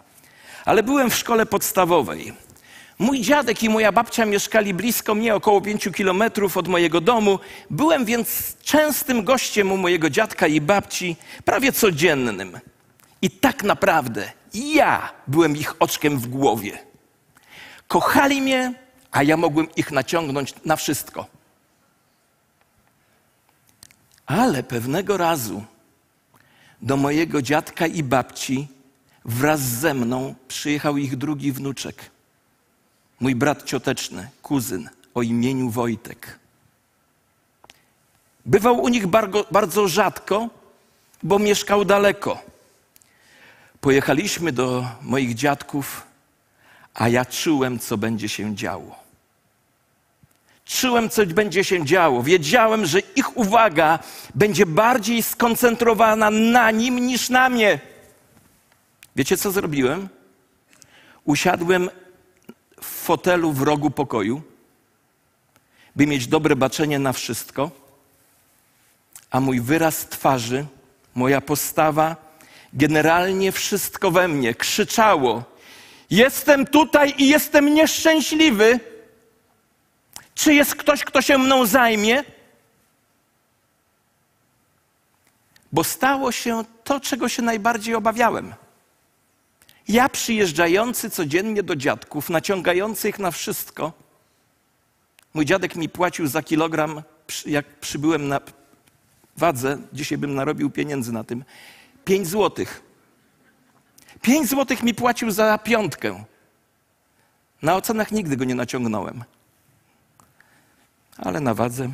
ale 0.65 0.83
byłem 0.83 1.09
w 1.09 1.15
szkole 1.15 1.45
podstawowej. 1.45 2.33
Mój 2.99 3.21
dziadek 3.21 3.63
i 3.63 3.69
moja 3.69 3.91
babcia 3.91 4.25
mieszkali 4.25 4.73
blisko 4.73 5.15
mnie, 5.15 5.35
około 5.35 5.61
pięciu 5.61 5.91
kilometrów 5.91 6.57
od 6.57 6.67
mojego 6.67 7.01
domu. 7.01 7.39
Byłem 7.69 8.05
więc 8.05 8.57
częstym 8.63 9.23
gościem 9.23 9.71
u 9.71 9.77
mojego 9.77 10.09
dziadka 10.09 10.47
i 10.47 10.61
babci, 10.61 11.15
prawie 11.45 11.71
codziennym. 11.71 12.59
I 13.21 13.29
tak 13.31 13.63
naprawdę 13.63 14.31
ja 14.53 15.11
byłem 15.27 15.57
ich 15.57 15.75
oczkiem 15.79 16.19
w 16.19 16.27
głowie. 16.27 16.79
Kochali 17.87 18.41
mnie, 18.41 18.73
a 19.11 19.23
ja 19.23 19.37
mogłem 19.37 19.67
ich 19.75 19.91
naciągnąć 19.91 20.53
na 20.65 20.75
wszystko. 20.75 21.36
Ale 24.27 24.63
pewnego 24.63 25.17
razu 25.17 25.63
do 26.81 26.97
mojego 26.97 27.41
dziadka 27.41 27.87
i 27.87 28.03
babci 28.03 28.67
wraz 29.25 29.59
ze 29.59 29.93
mną 29.93 30.35
przyjechał 30.47 30.97
ich 30.97 31.15
drugi 31.15 31.51
wnuczek. 31.51 32.11
Mój 33.19 33.35
brat 33.35 33.63
cioteczny, 33.63 34.29
kuzyn 34.41 34.89
o 35.13 35.21
imieniu 35.21 35.69
Wojtek. 35.69 36.39
Bywał 38.45 38.81
u 38.81 38.87
nich 38.87 39.07
bardzo, 39.07 39.45
bardzo 39.51 39.87
rzadko, 39.87 40.49
bo 41.23 41.39
mieszkał 41.39 41.85
daleko. 41.85 42.41
Pojechaliśmy 43.81 44.51
do 44.51 44.87
moich 45.01 45.33
dziadków, 45.33 46.03
a 46.93 47.09
ja 47.09 47.25
czułem, 47.25 47.79
co 47.79 47.97
będzie 47.97 48.29
się 48.29 48.55
działo. 48.55 49.06
Czułem, 50.67 51.09
co 51.09 51.25
będzie 51.25 51.63
się 51.63 51.85
działo. 51.85 52.23
Wiedziałem, 52.23 52.85
że 52.85 52.99
ich 52.99 53.37
uwaga 53.37 53.99
będzie 54.35 54.65
bardziej 54.65 55.23
skoncentrowana 55.23 56.29
na 56.31 56.71
nim 56.71 56.99
niż 56.99 57.29
na 57.29 57.49
mnie. 57.49 57.79
Wiecie, 59.15 59.37
co 59.37 59.51
zrobiłem? 59.51 60.09
Usiadłem 61.23 61.89
w 62.81 62.85
fotelu 62.85 63.51
w 63.51 63.61
rogu 63.61 63.91
pokoju, 63.91 64.41
by 65.95 66.07
mieć 66.07 66.27
dobre 66.27 66.55
baczenie 66.55 66.99
na 66.99 67.13
wszystko, 67.13 67.71
a 69.31 69.39
mój 69.39 69.61
wyraz 69.61 70.07
twarzy, 70.09 70.65
moja 71.15 71.41
postawa, 71.41 72.15
generalnie 72.73 73.51
wszystko 73.51 74.11
we 74.11 74.27
mnie 74.27 74.55
krzyczało: 74.55 75.43
Jestem 76.09 76.65
tutaj 76.65 77.13
i 77.17 77.27
jestem 77.27 77.73
nieszczęśliwy. 77.73 78.79
Czy 80.37 80.53
jest 80.53 80.75
ktoś, 80.75 81.03
kto 81.03 81.21
się 81.21 81.37
mną 81.37 81.65
zajmie? 81.65 82.23
Bo 85.71 85.83
stało 85.83 86.31
się 86.31 86.63
to, 86.83 86.99
czego 86.99 87.29
się 87.29 87.41
najbardziej 87.41 87.95
obawiałem. 87.95 88.53
Ja 89.87 90.09
przyjeżdżający 90.09 91.09
codziennie 91.09 91.63
do 91.63 91.75
dziadków, 91.75 92.29
naciągający 92.29 93.09
ich 93.09 93.19
na 93.19 93.31
wszystko. 93.31 93.93
Mój 95.33 95.45
dziadek 95.45 95.75
mi 95.75 95.89
płacił 95.89 96.27
za 96.27 96.43
kilogram, 96.43 97.01
jak 97.45 97.79
przybyłem 97.79 98.27
na 98.27 98.41
wadze, 99.37 99.77
dzisiaj 99.93 100.17
bym 100.17 100.35
narobił 100.35 100.69
pieniędzy 100.69 101.11
na 101.11 101.23
tym, 101.23 101.43
pięć 102.05 102.27
złotych. 102.27 102.81
Pięć 104.21 104.49
złotych 104.49 104.83
mi 104.83 104.93
płacił 104.93 105.31
za 105.31 105.57
piątkę. 105.57 106.23
Na 107.61 107.75
ocenach 107.75 108.11
nigdy 108.11 108.37
go 108.37 108.45
nie 108.45 108.55
naciągnąłem 108.55 109.23
ale 111.17 111.39
na 111.39 111.53
wadze. 111.53 111.89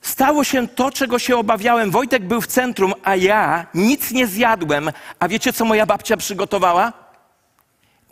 Stało 0.00 0.44
się 0.44 0.68
to, 0.68 0.90
czego 0.90 1.18
się 1.18 1.36
obawiałem. 1.36 1.90
Wojtek 1.90 2.24
był 2.26 2.40
w 2.40 2.46
centrum, 2.46 2.94
a 3.02 3.16
ja 3.16 3.66
nic 3.74 4.10
nie 4.10 4.26
zjadłem. 4.26 4.90
A 5.18 5.28
wiecie, 5.28 5.52
co 5.52 5.64
moja 5.64 5.86
babcia 5.86 6.16
przygotowała? 6.16 6.92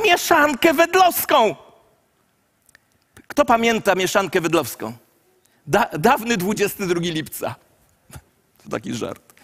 Mieszankę 0.04 0.74
wedlowską. 0.74 1.56
Kto 3.28 3.44
pamięta 3.44 3.94
mieszankę 3.94 4.40
wedlowską? 4.40 4.92
Da, 5.66 5.88
dawny 5.98 6.36
22 6.36 7.00
lipca. 7.00 7.54
To 8.64 8.70
taki 8.70 8.94
żart. 8.94 9.34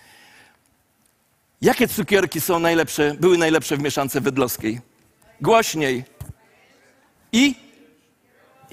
Jakie 1.62 1.88
cukierki 1.88 2.40
są 2.40 2.58
najlepsze, 2.58 3.14
były 3.20 3.38
najlepsze 3.38 3.76
w 3.76 3.82
mieszance 3.82 4.20
wedlowskiej? 4.20 4.80
Głośniej. 5.40 6.04
I 7.32 7.63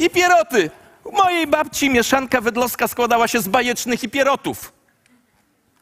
i 0.02 0.10
pieroty. 0.10 0.70
U 1.04 1.12
mojej 1.12 1.48
babci 1.48 1.90
mieszanka 1.90 2.42
wedlowska 2.42 2.88
składała 2.88 3.28
się 3.28 3.42
z 3.42 3.48
bajecznych 3.48 4.04
i 4.04 4.10
pierotów. 4.10 4.74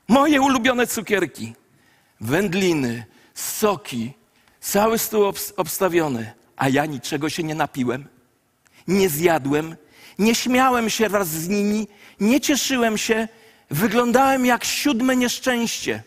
Moje 0.08 0.42
ulubione 0.42 0.88
cukierki. 0.88 1.54
Wędliny, 2.22 3.06
soki, 3.34 4.14
cały 4.60 4.98
stół 4.98 5.34
obstawiony. 5.58 6.34
A 6.58 6.70
ja 6.70 6.86
niczego 6.86 7.30
się 7.30 7.44
nie 7.44 7.56
napiłem, 7.56 8.08
nie 8.88 9.10
zjadłem, 9.10 9.76
nie 10.20 10.36
śmiałem 10.36 10.90
się 10.90 11.10
wraz 11.10 11.28
z 11.28 11.48
nimi, 11.48 11.88
nie 12.20 12.42
cieszyłem 12.42 12.98
się, 12.98 13.28
wyglądałem 13.70 14.46
jak 14.46 14.64
siódme 14.64 15.16
nieszczęście. 15.16 16.04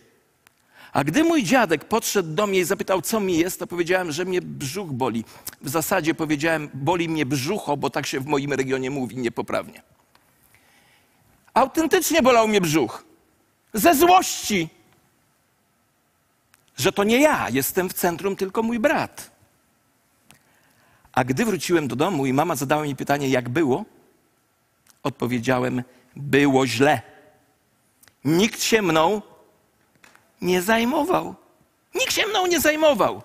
A 0.92 1.04
gdy 1.04 1.24
mój 1.24 1.42
dziadek 1.42 1.84
podszedł 1.84 2.34
do 2.34 2.46
mnie 2.46 2.58
i 2.58 2.64
zapytał, 2.64 3.02
co 3.02 3.20
mi 3.20 3.38
jest, 3.38 3.58
to 3.58 3.66
powiedziałem, 3.66 4.12
że 4.12 4.24
mnie 4.24 4.42
brzuch 4.42 4.90
boli. 4.90 5.24
W 5.60 5.68
zasadzie 5.68 6.14
powiedziałem, 6.14 6.70
boli 6.74 7.08
mnie 7.08 7.26
brzucho, 7.26 7.76
bo 7.76 7.90
tak 7.90 8.06
się 8.06 8.20
w 8.20 8.26
moim 8.26 8.52
regionie 8.52 8.90
mówi 8.90 9.16
niepoprawnie. 9.16 9.82
Autentycznie 11.54 12.22
bolał 12.22 12.48
mnie 12.48 12.60
brzuch. 12.60 13.04
Ze 13.74 13.94
złości, 13.94 14.68
że 16.76 16.92
to 16.92 17.04
nie 17.04 17.20
ja 17.20 17.48
jestem 17.50 17.88
w 17.88 17.92
centrum, 17.92 18.36
tylko 18.36 18.62
mój 18.62 18.78
brat. 18.78 19.30
A 21.12 21.24
gdy 21.24 21.44
wróciłem 21.44 21.88
do 21.88 21.96
domu 21.96 22.26
i 22.26 22.32
mama 22.32 22.56
zadała 22.56 22.82
mi 22.82 22.96
pytanie, 22.96 23.28
jak 23.28 23.48
było, 23.48 23.84
odpowiedziałem, 25.02 25.82
było 26.16 26.66
źle. 26.66 27.02
Nikt 28.24 28.62
się 28.62 28.82
mną 28.82 29.22
nie 30.42 30.62
zajmował. 30.62 31.34
Nikt 31.94 32.14
się 32.14 32.26
mną 32.26 32.46
nie 32.46 32.60
zajmował. 32.60 33.22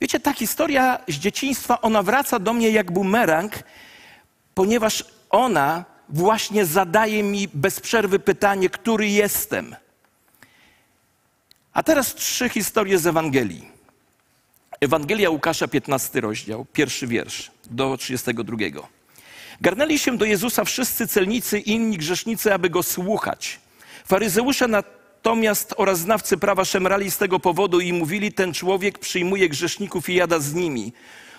Wiecie, 0.00 0.20
ta 0.20 0.32
historia 0.32 0.98
z 1.08 1.14
dzieciństwa, 1.14 1.80
ona 1.80 2.02
wraca 2.02 2.38
do 2.38 2.52
mnie 2.52 2.70
jak 2.70 2.92
bumerang, 2.92 3.52
ponieważ 4.54 5.04
ona 5.30 5.84
właśnie 6.08 6.66
zadaje 6.66 7.22
mi 7.22 7.48
bez 7.54 7.80
przerwy 7.80 8.18
pytanie, 8.18 8.70
który 8.70 9.08
jestem. 9.08 9.76
A 11.72 11.82
teraz 11.82 12.14
trzy 12.14 12.48
historie 12.48 12.98
z 12.98 13.06
Ewangelii. 13.06 13.70
Ewangelia 14.80 15.30
Łukasza, 15.30 15.68
15 15.68 16.20
rozdział, 16.20 16.66
pierwszy 16.72 17.06
wiersz 17.06 17.50
do 17.70 17.96
32. 17.96 18.56
Garnęli 19.60 19.98
się 19.98 20.18
do 20.18 20.24
Jezusa 20.24 20.64
wszyscy 20.64 21.08
celnicy 21.08 21.58
i 21.58 21.70
inni 21.70 21.98
grzesznicy, 21.98 22.54
aby 22.54 22.70
go 22.70 22.82
słuchać. 22.82 23.60
Faryzeusze 24.04 24.68
na 24.68 24.82
Natomiast 25.24 25.74
oraz 25.76 25.98
znawcy 25.98 26.36
prawa 26.36 26.64
szemrali 26.64 27.10
z 27.10 27.18
tego 27.18 27.40
powodu 27.40 27.80
i 27.80 27.92
mówili, 27.92 28.32
ten 28.32 28.54
człowiek 28.54 28.98
przyjmuje 28.98 29.48
grzeszników 29.48 30.08
i 30.08 30.14
jada 30.14 30.38
z 30.38 30.54
nimi. 30.54 30.92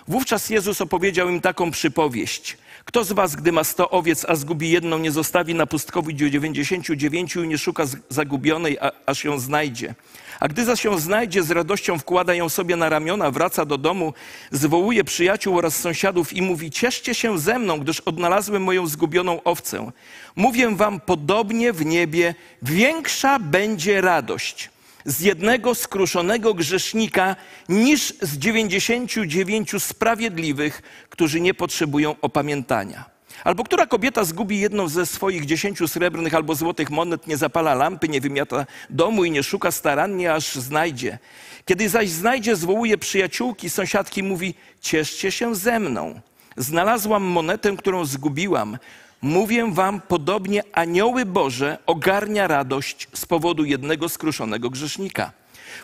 Wówczas 0.08 0.50
Jezus 0.50 0.80
opowiedział 0.80 1.28
im 1.28 1.40
taką 1.40 1.70
przypowieść. 1.70 2.56
Kto 2.84 3.04
z 3.04 3.12
was, 3.12 3.36
gdy 3.36 3.52
ma 3.52 3.64
sto 3.64 3.90
owiec, 3.90 4.24
a 4.28 4.36
zgubi 4.36 4.70
jedną, 4.70 4.98
nie 4.98 5.10
zostawi 5.10 5.54
na 5.54 5.66
pustkowi 5.66 6.16
dziewięćdziesięciu 6.16 6.96
dziewięciu 6.96 7.42
i 7.42 7.48
nie 7.48 7.58
szuka 7.58 7.84
zagubionej, 8.08 8.78
a, 8.78 8.90
aż 9.06 9.24
ją 9.24 9.38
znajdzie? 9.38 9.94
A 10.40 10.48
gdy 10.48 10.64
zaś 10.64 10.84
ją 10.84 10.98
znajdzie, 10.98 11.42
z 11.42 11.50
radością 11.50 11.98
wkłada 11.98 12.34
ją 12.34 12.48
sobie 12.48 12.76
na 12.76 12.88
ramiona, 12.88 13.30
wraca 13.30 13.64
do 13.64 13.78
domu, 13.78 14.14
zwołuje 14.50 15.04
przyjaciół 15.04 15.58
oraz 15.58 15.76
sąsiadów 15.76 16.32
i 16.32 16.42
mówi: 16.42 16.70
Cieszcie 16.70 17.14
się 17.14 17.38
ze 17.38 17.58
mną, 17.58 17.78
gdyż 17.78 18.00
odnalazłem 18.00 18.62
moją 18.62 18.86
zgubioną 18.86 19.42
owcę. 19.42 19.90
Mówię 20.36 20.76
wam, 20.76 21.00
podobnie 21.00 21.72
w 21.72 21.84
niebie 21.84 22.34
większa 22.62 23.38
będzie 23.38 24.00
radość 24.00 24.71
z 25.04 25.20
jednego 25.20 25.74
skruszonego 25.74 26.54
grzesznika 26.54 27.36
niż 27.68 28.14
z 28.20 28.38
dziewięćdziesięciu 28.38 29.26
dziewięciu 29.26 29.80
sprawiedliwych, 29.80 30.82
którzy 31.10 31.40
nie 31.40 31.54
potrzebują 31.54 32.14
opamiętania. 32.20 33.12
Albo 33.44 33.64
która 33.64 33.86
kobieta 33.86 34.24
zgubi 34.24 34.60
jedną 34.60 34.88
ze 34.88 35.06
swoich 35.06 35.46
dziesięciu 35.46 35.88
srebrnych 35.88 36.34
albo 36.34 36.54
złotych 36.54 36.90
monet, 36.90 37.26
nie 37.26 37.36
zapala 37.36 37.74
lampy, 37.74 38.08
nie 38.08 38.20
wymiata 38.20 38.66
domu 38.90 39.24
i 39.24 39.30
nie 39.30 39.42
szuka 39.42 39.70
starannie, 39.70 40.34
aż 40.34 40.54
znajdzie. 40.54 41.18
Kiedy 41.64 41.88
zaś 41.88 42.08
znajdzie, 42.08 42.56
zwołuje 42.56 42.98
przyjaciółki, 42.98 43.70
sąsiadki, 43.70 44.22
mówi: 44.22 44.54
Cieszcie 44.80 45.32
się 45.32 45.54
ze 45.54 45.80
mną. 45.80 46.20
Znalazłam 46.56 47.22
monetę, 47.22 47.76
którą 47.76 48.04
zgubiłam. 48.04 48.78
Mówię 49.22 49.70
wam, 49.72 50.00
podobnie 50.00 50.62
anioły 50.72 51.26
Boże 51.26 51.78
ogarnia 51.86 52.46
radość 52.46 53.08
z 53.14 53.26
powodu 53.26 53.64
jednego 53.64 54.08
skruszonego 54.08 54.70
grzesznika. 54.70 55.32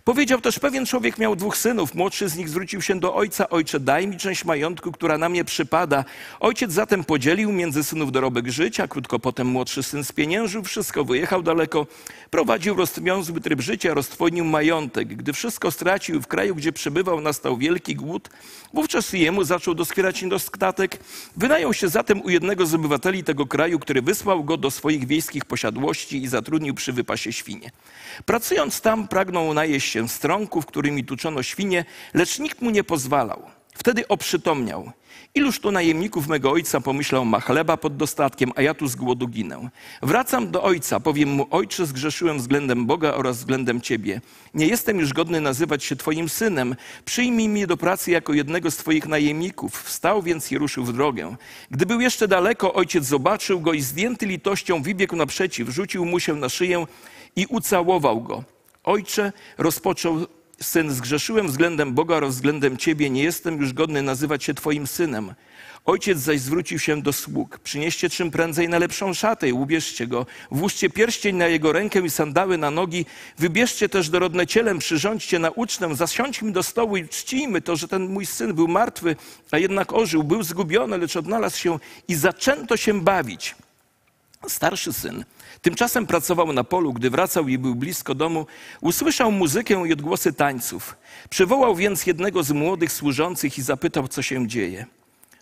Powiedział 0.08 0.40
też, 0.40 0.58
pewien 0.58 0.86
człowiek 0.86 1.18
miał 1.18 1.36
dwóch 1.36 1.56
synów. 1.56 1.94
Młodszy 1.94 2.28
z 2.28 2.36
nich 2.36 2.48
zwrócił 2.48 2.82
się 2.82 3.00
do 3.00 3.14
ojca: 3.14 3.48
Ojcze, 3.48 3.80
daj 3.80 4.06
mi 4.06 4.16
część 4.16 4.44
majątku, 4.44 4.92
która 4.92 5.18
na 5.18 5.28
mnie 5.28 5.44
przypada. 5.44 6.04
Ojciec 6.40 6.72
zatem 6.72 7.04
podzielił 7.04 7.52
między 7.52 7.84
synów 7.84 8.12
dorobek 8.12 8.48
życia. 8.48 8.88
Krótko 8.88 9.18
potem 9.18 9.46
młodszy 9.46 9.82
syn 9.82 10.04
spieniężył 10.04 10.62
wszystko, 10.64 11.04
wyjechał 11.04 11.42
daleko, 11.42 11.86
prowadził 12.30 12.74
rozwiązuły 12.74 13.40
tryb 13.40 13.60
życia, 13.60 13.94
roztwonił 13.94 14.44
majątek. 14.44 15.08
Gdy 15.08 15.32
wszystko 15.32 15.70
stracił 15.70 16.22
w 16.22 16.26
kraju, 16.26 16.54
gdzie 16.54 16.72
przebywał, 16.72 17.20
nastał 17.20 17.56
wielki 17.56 17.94
głód. 17.94 18.30
Wówczas 18.74 19.12
jemu 19.12 19.44
zaczął 19.44 19.74
doskwierać 19.74 20.22
niedostatek. 20.22 20.98
Wynajął 21.36 21.74
się 21.74 21.88
zatem 21.88 22.22
u 22.22 22.30
jednego 22.30 22.66
z 22.66 22.74
obywateli 22.74 23.24
tego 23.24 23.46
kraju, 23.46 23.78
który 23.78 24.02
wysłał 24.02 24.44
go 24.44 24.56
do 24.56 24.70
swoich 24.70 25.06
wiejskich 25.06 25.44
posiadłości 25.44 26.22
i 26.22 26.28
zatrudnił 26.28 26.74
przy 26.74 26.92
wypasie 26.92 27.32
świnie. 27.32 27.70
Pracując 28.26 28.80
tam, 28.80 29.08
pragnął 29.08 29.54
najeść 29.54 29.97
się 29.97 29.97
strąków, 30.06 30.66
którymi 30.66 31.04
tuczono 31.04 31.42
świnie, 31.42 31.84
lecz 32.14 32.38
nikt 32.38 32.62
mu 32.62 32.70
nie 32.70 32.84
pozwalał. 32.84 33.42
Wtedy 33.78 34.08
oprzytomniał. 34.08 34.92
Iluż 35.34 35.60
tu 35.60 35.70
najemników 35.70 36.28
mego 36.28 36.50
ojca 36.50 36.80
pomyślał, 36.80 37.24
ma 37.24 37.40
chleba 37.40 37.76
pod 37.76 37.96
dostatkiem, 37.96 38.52
a 38.56 38.62
ja 38.62 38.74
tu 38.74 38.88
z 38.88 38.96
głodu 38.96 39.28
ginę. 39.28 39.68
Wracam 40.02 40.50
do 40.50 40.62
ojca, 40.62 41.00
powiem 41.00 41.28
mu, 41.28 41.46
ojcze, 41.50 41.86
zgrzeszyłem 41.86 42.38
względem 42.38 42.86
Boga 42.86 43.14
oraz 43.14 43.38
względem 43.38 43.80
ciebie. 43.80 44.20
Nie 44.54 44.66
jestem 44.66 45.00
już 45.00 45.12
godny 45.12 45.40
nazywać 45.40 45.84
się 45.84 45.96
twoim 45.96 46.28
synem. 46.28 46.76
Przyjmij 47.04 47.48
mnie 47.48 47.66
do 47.66 47.76
pracy 47.76 48.10
jako 48.10 48.32
jednego 48.32 48.70
z 48.70 48.76
twoich 48.76 49.06
najemników. 49.06 49.82
Wstał 49.82 50.22
więc 50.22 50.52
i 50.52 50.58
ruszył 50.58 50.84
w 50.84 50.92
drogę. 50.92 51.36
Gdy 51.70 51.86
był 51.86 52.00
jeszcze 52.00 52.28
daleko, 52.28 52.74
ojciec 52.74 53.04
zobaczył 53.04 53.60
go 53.60 53.72
i 53.72 53.80
zdjęty 53.80 54.26
litością 54.26 54.82
wybiegł 54.82 55.16
naprzeciw, 55.16 55.68
rzucił 55.68 56.04
mu 56.04 56.20
się 56.20 56.34
na 56.34 56.48
szyję 56.48 56.86
i 57.36 57.46
ucałował 57.46 58.20
go. 58.20 58.57
Ojcze, 58.88 59.32
rozpoczął 59.58 60.26
syn, 60.60 60.90
zgrzeszyłem 60.90 61.46
względem 61.46 61.94
Boga 61.94 62.16
oraz 62.16 62.34
względem 62.34 62.76
Ciebie, 62.76 63.10
nie 63.10 63.22
jestem 63.22 63.60
już 63.60 63.72
godny 63.72 64.02
nazywać 64.02 64.44
się 64.44 64.54
Twoim 64.54 64.86
synem. 64.86 65.34
Ojciec 65.84 66.18
zaś 66.18 66.40
zwrócił 66.40 66.78
się 66.78 67.02
do 67.02 67.12
sług. 67.12 67.58
Przynieście 67.58 68.10
czym 68.10 68.30
prędzej 68.30 68.68
najlepszą 68.68 69.14
szatę 69.14 69.48
i 69.48 69.52
ubierzcie 69.52 70.06
go. 70.06 70.26
Włóżcie 70.50 70.90
pierścień 70.90 71.36
na 71.36 71.46
jego 71.46 71.72
rękę 71.72 72.00
i 72.00 72.10
sandały 72.10 72.58
na 72.58 72.70
nogi. 72.70 73.06
Wybierzcie 73.38 73.88
też 73.88 74.10
dorodne 74.10 74.46
cielem, 74.46 74.78
przyrządźcie 74.78 75.38
na 75.38 75.50
ucztę. 75.50 75.94
Zasiądźmy 75.94 76.52
do 76.52 76.62
stołu 76.62 76.96
i 76.96 77.08
czcijmy 77.08 77.60
to, 77.60 77.76
że 77.76 77.88
ten 77.88 78.08
mój 78.08 78.26
syn 78.26 78.54
był 78.54 78.68
martwy, 78.68 79.16
a 79.50 79.58
jednak 79.58 79.92
ożył. 79.92 80.24
Był 80.24 80.42
zgubiony, 80.42 80.98
lecz 80.98 81.16
odnalazł 81.16 81.58
się 81.58 81.78
i 82.08 82.14
zaczęto 82.14 82.76
się 82.76 83.00
bawić. 83.00 83.54
Starszy 84.46 84.92
syn 84.92 85.24
Tymczasem 85.62 86.06
pracował 86.06 86.52
na 86.52 86.64
polu, 86.64 86.92
gdy 86.92 87.10
wracał 87.10 87.48
i 87.48 87.58
był 87.58 87.74
blisko 87.74 88.14
domu, 88.14 88.46
usłyszał 88.80 89.32
muzykę 89.32 89.88
i 89.88 89.92
odgłosy 89.92 90.32
tańców. 90.32 90.96
Przywołał 91.30 91.76
więc 91.76 92.06
jednego 92.06 92.42
z 92.42 92.50
młodych 92.50 92.92
służących 92.92 93.58
i 93.58 93.62
zapytał, 93.62 94.08
co 94.08 94.22
się 94.22 94.48
dzieje. 94.48 94.86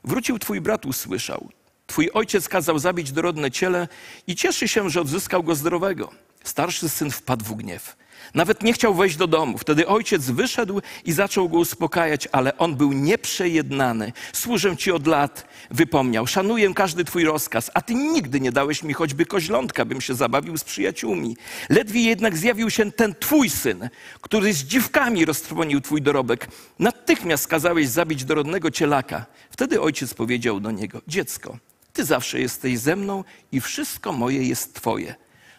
Wrócił 0.05 0.39
twój 0.39 0.61
brat, 0.61 0.87
usłyszał. 0.87 1.49
Twój 1.87 2.11
ojciec 2.15 2.49
kazał 2.49 2.79
zabić 2.79 3.13
dorodne 3.13 3.51
ciele 3.51 3.89
i 4.27 4.37
cieszy 4.37 4.69
się, 4.69 4.91
że 4.91 5.01
odzyskał 5.01 5.43
go 5.43 5.55
zdrowego. 5.55 6.11
Starszy 6.45 6.89
syn 6.89 7.11
wpadł 7.11 7.45
w 7.45 7.55
gniew. 7.55 7.97
Nawet 8.35 8.63
nie 8.63 8.73
chciał 8.73 8.95
wejść 8.95 9.17
do 9.17 9.27
domu. 9.27 9.59
Wtedy 9.59 9.87
ojciec 9.87 10.31
wyszedł 10.31 10.81
i 11.05 11.13
zaczął 11.13 11.49
go 11.49 11.59
uspokajać, 11.59 12.29
ale 12.33 12.59
on 12.59 12.77
był 12.77 12.93
nieprzejednany. 12.93 14.13
Służę 14.33 14.77
ci 14.77 14.93
od 14.93 15.07
lat, 15.07 15.49
wypomniał. 15.71 16.27
Szanuję 16.27 16.75
każdy 16.75 17.05
twój 17.05 17.25
rozkaz, 17.25 17.71
a 17.75 17.81
ty 17.81 17.95
nigdy 17.95 18.41
nie 18.41 18.53
dałeś 18.53 18.83
mi 18.83 18.95
choćby 18.95 19.27
koźlątka, 19.27 19.85
bym 19.85 20.01
się 20.01 20.15
zabawił 20.15 20.57
z 20.59 20.65
przyjaciółmi. 20.65 21.37
Ledwie 21.69 22.03
jednak 22.03 22.37
zjawił 22.37 22.71
się 22.71 22.93
ten 22.93 23.15
twój 23.15 23.51
syn, 23.51 23.89
który 24.21 24.53
z 24.53 24.65
dziwkami 24.65 25.25
roztrwonił 25.25 25.81
twój 25.81 26.03
dorobek. 26.03 26.49
Natychmiast 26.79 27.49
kazałeś 27.49 27.89
zabić 27.89 28.25
dorodnego 28.25 28.71
cielaka. 28.71 29.27
Wtedy 29.51 29.81
ojciec 29.81 30.15
powiedział 30.15 30.61
do 30.61 30.71
niego: 30.71 31.03
Dziecko, 31.09 31.59
ty 31.93 32.05
zawsze 32.05 32.41
jesteś 32.41 32.79
ze 32.79 32.97
mną 32.97 33.25
i 33.53 33.61
wszystko 33.61 34.13
moje 34.13 34.43
jest 34.43 34.75
twoje. 34.75 35.15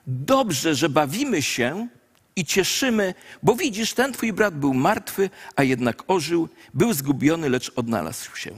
Dobrze, 0.07 0.75
że 0.75 0.89
bawimy 0.89 1.41
się 1.41 1.87
i 2.37 2.45
cieszymy, 2.45 3.13
bo 3.43 3.55
widzisz, 3.55 3.93
ten 3.93 4.13
twój 4.13 4.33
brat 4.33 4.59
był 4.59 4.73
martwy, 4.73 5.29
a 5.55 5.63
jednak 5.63 6.03
ożył, 6.07 6.49
był 6.73 6.93
zgubiony, 6.93 7.49
lecz 7.49 7.71
odnalazł 7.75 8.35
się. 8.35 8.51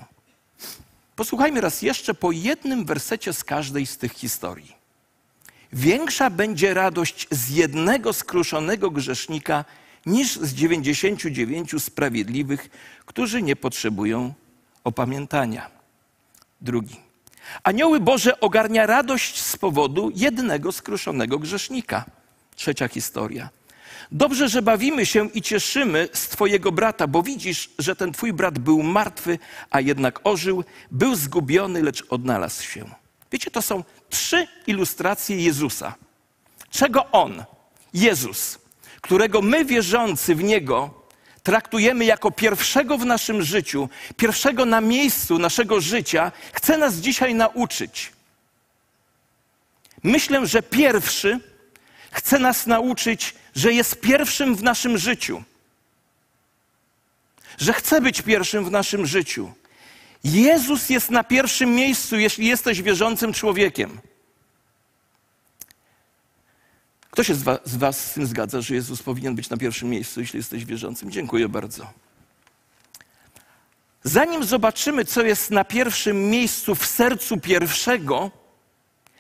Posłuchajmy 1.16 1.62
raz 1.62 1.82
jeszcze 1.82 2.14
po 2.14 2.32
jednym 2.32 2.86
wersecie 2.86 3.34
z 3.34 3.44
każdej 3.44 3.86
z 3.86 3.98
tych 3.98 4.12
historii. 4.12 4.76
Większa 5.74 6.30
będzie 6.30 6.74
radość 6.74 7.28
z 7.32 7.50
jednego 7.50 8.14
skruszonego 8.14 8.92
grzesznika 8.92 9.66
niż 10.06 10.36
z 10.36 10.54
99 10.54 11.84
sprawiedliwych, 11.84 12.70
którzy 13.06 13.42
nie 13.42 13.56
potrzebują 13.56 14.34
opamiętania. 14.84 15.72
Drugi. 16.62 16.96
Anioły 17.64 18.00
Boże 18.00 18.40
ogarnia 18.40 18.86
radość 18.86 19.42
z 19.42 19.58
powodu 19.58 20.12
jednego 20.16 20.72
skruszonego 20.72 21.40
grzesznika. 21.40 22.06
Trzecia 22.56 22.88
historia. 22.88 23.50
Dobrze, 24.12 24.50
że 24.50 24.62
bawimy 24.62 25.06
się 25.06 25.30
i 25.30 25.42
cieszymy 25.42 26.10
z 26.14 26.28
Twojego 26.28 26.72
brata, 26.72 27.08
bo 27.08 27.24
widzisz, 27.24 27.70
że 27.80 27.96
ten 27.96 28.12
Twój 28.12 28.34
brat 28.34 28.60
był 28.60 28.84
martwy, 28.84 29.40
a 29.70 29.82
jednak 29.82 30.20
ożył, 30.24 30.64
był 30.92 31.16
zgubiony, 31.16 31.84
lecz 31.84 32.04
odnalazł 32.10 32.64
się. 32.64 32.86
Wiecie, 33.32 33.52
to 33.52 33.62
są 33.62 33.84
trzy 34.10 34.48
ilustracje 34.68 35.44
Jezusa. 35.44 35.96
Czego 36.70 37.12
On, 37.12 37.44
Jezus, 37.94 38.60
którego 39.02 39.42
my 39.42 39.66
wierzący 39.66 40.36
w 40.36 40.44
Niego 40.44 41.04
traktujemy 41.44 42.06
jako 42.06 42.32
pierwszego 42.32 42.98
w 42.98 43.06
naszym 43.06 43.42
życiu, 43.42 43.90
pierwszego 44.18 44.66
na 44.66 44.82
miejscu 44.82 45.40
naszego 45.40 45.82
życia, 45.82 46.32
chce 46.54 46.78
nas 46.78 46.96
dzisiaj 46.96 47.36
nauczyć. 47.36 48.12
Myślę, 50.04 50.48
że 50.48 50.64
pierwszy 50.64 51.40
chce 52.12 52.40
nas 52.40 52.68
nauczyć 52.68 53.36
że 53.56 53.74
jest 53.74 54.02
pierwszym 54.02 54.56
w 54.56 54.64
naszym 54.64 54.98
życiu. 54.98 55.44
Że 57.58 57.74
chce 57.74 58.02
być 58.02 58.22
pierwszym 58.22 58.66
w 58.66 58.72
naszym 58.72 59.06
życiu. 59.06 59.54
Jezus 60.24 60.90
jest 60.90 61.10
na 61.10 61.24
pierwszym 61.24 61.76
miejscu, 61.76 62.20
jeśli 62.20 62.46
jesteś 62.46 62.82
wierzącym 62.82 63.34
człowiekiem. 63.34 64.00
Kto 67.12 67.24
się 67.24 67.36
z 67.36 67.44
was, 67.44 67.60
z 67.66 67.76
was 67.76 68.12
z 68.12 68.14
tym 68.14 68.26
zgadza, 68.26 68.62
że 68.62 68.76
Jezus 68.76 69.04
powinien 69.04 69.36
być 69.36 69.50
na 69.50 69.58
pierwszym 69.58 69.90
miejscu, 69.90 70.20
jeśli 70.22 70.38
jesteś 70.38 70.66
wierzącym? 70.66 71.12
Dziękuję 71.12 71.50
bardzo. 71.50 71.94
Zanim 74.04 74.44
zobaczymy, 74.44 75.06
co 75.06 75.22
jest 75.22 75.52
na 75.52 75.64
pierwszym 75.64 76.30
miejscu 76.30 76.76
w 76.76 76.86
sercu 76.86 77.38
pierwszego, 77.38 78.32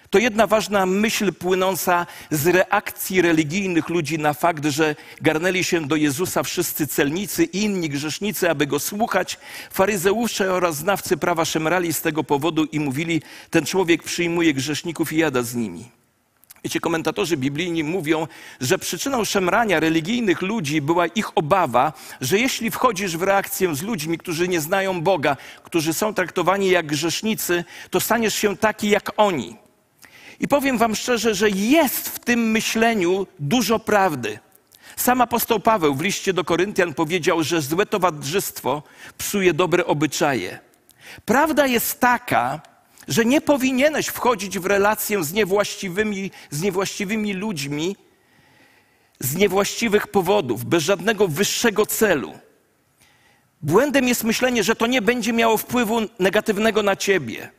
to 0.09 0.19
jedna 0.19 0.47
ważna 0.47 0.85
myśl 0.85 1.33
płynąca 1.33 2.05
z 2.31 2.47
reakcji 2.47 3.21
religijnych 3.21 3.89
ludzi 3.89 4.19
na 4.19 4.33
fakt, 4.33 4.65
że 4.65 4.95
garnęli 5.21 5.63
się 5.63 5.87
do 5.87 5.95
Jezusa 5.95 6.43
wszyscy 6.43 6.87
celnicy 6.87 7.43
i 7.43 7.63
inni 7.63 7.89
grzesznicy, 7.89 8.49
aby 8.49 8.67
go 8.67 8.79
słuchać. 8.79 9.37
Faryzeusze 9.71 10.53
oraz 10.53 10.75
znawcy 10.75 11.17
prawa 11.17 11.45
szemrali 11.45 11.93
z 11.93 12.01
tego 12.01 12.23
powodu 12.23 12.65
i 12.65 12.79
mówili: 12.79 13.21
Ten 13.49 13.65
człowiek 13.65 14.03
przyjmuje 14.03 14.53
grzeszników 14.53 15.13
i 15.13 15.17
jada 15.17 15.43
z 15.43 15.55
nimi. 15.55 15.85
Wiecie, 16.63 16.79
komentatorzy 16.79 17.37
biblijni 17.37 17.83
mówią, 17.83 18.27
że 18.61 18.77
przyczyną 18.77 19.25
szemrania 19.25 19.79
religijnych 19.79 20.41
ludzi 20.41 20.81
była 20.81 21.07
ich 21.07 21.37
obawa, 21.37 21.93
że 22.21 22.39
jeśli 22.39 22.71
wchodzisz 22.71 23.17
w 23.17 23.23
reakcję 23.23 23.75
z 23.75 23.81
ludźmi, 23.81 24.17
którzy 24.17 24.47
nie 24.47 24.61
znają 24.61 25.01
Boga, 25.01 25.37
którzy 25.63 25.93
są 25.93 26.13
traktowani 26.13 26.69
jak 26.69 26.85
grzesznicy, 26.85 27.63
to 27.89 27.99
staniesz 27.99 28.35
się 28.35 28.57
taki 28.57 28.89
jak 28.89 29.11
oni. 29.17 29.68
I 30.39 30.47
powiem 30.47 30.77
Wam 30.77 30.95
szczerze, 30.95 31.35
że 31.35 31.49
jest 31.49 32.09
w 32.09 32.19
tym 32.19 32.51
myśleniu 32.51 33.27
dużo 33.39 33.79
prawdy. 33.79 34.39
Sam 34.95 35.21
apostoł 35.21 35.59
Paweł 35.59 35.95
w 35.95 36.01
liście 36.01 36.33
do 36.33 36.43
Koryntian 36.43 36.93
powiedział, 36.93 37.43
że 37.43 37.61
złe 37.61 37.85
towarzystwo 37.85 38.83
psuje 39.17 39.53
dobre 39.53 39.85
obyczaje. 39.85 40.59
Prawda 41.25 41.67
jest 41.67 41.99
taka, 41.99 42.61
że 43.07 43.25
nie 43.25 43.41
powinieneś 43.41 44.07
wchodzić 44.07 44.59
w 44.59 44.65
relację 44.65 45.23
z 45.23 45.33
niewłaściwymi, 45.33 46.31
z 46.49 46.61
niewłaściwymi 46.61 47.33
ludźmi 47.33 47.95
z 49.19 49.35
niewłaściwych 49.35 50.07
powodów, 50.07 50.65
bez 50.65 50.83
żadnego 50.83 51.27
wyższego 51.27 51.85
celu. 51.85 52.33
Błędem 53.61 54.07
jest 54.07 54.23
myślenie, 54.23 54.63
że 54.63 54.75
to 54.75 54.87
nie 54.87 55.01
będzie 55.01 55.33
miało 55.33 55.57
wpływu 55.57 55.99
negatywnego 56.19 56.83
na 56.83 56.95
ciebie, 56.95 57.51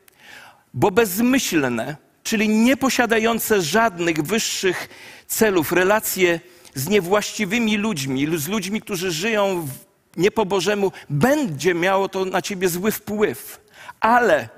bo 0.74 0.90
bezmyślne 0.90 1.96
czyli 2.22 2.48
nieposiadające 2.48 3.62
żadnych 3.62 4.22
wyższych 4.22 4.88
celów, 5.26 5.72
relacje 5.72 6.40
z 6.74 6.88
niewłaściwymi 6.88 7.76
ludźmi, 7.76 8.38
z 8.38 8.48
ludźmi, 8.48 8.80
którzy 8.80 9.10
żyją 9.10 9.68
nie 10.16 10.30
po 10.30 10.46
Bożemu, 10.46 10.92
będzie 11.10 11.74
miało 11.74 12.08
to 12.08 12.24
na 12.24 12.42
ciebie 12.42 12.68
zły 12.68 12.92
wpływ. 12.92 13.60
Ale 14.00 14.48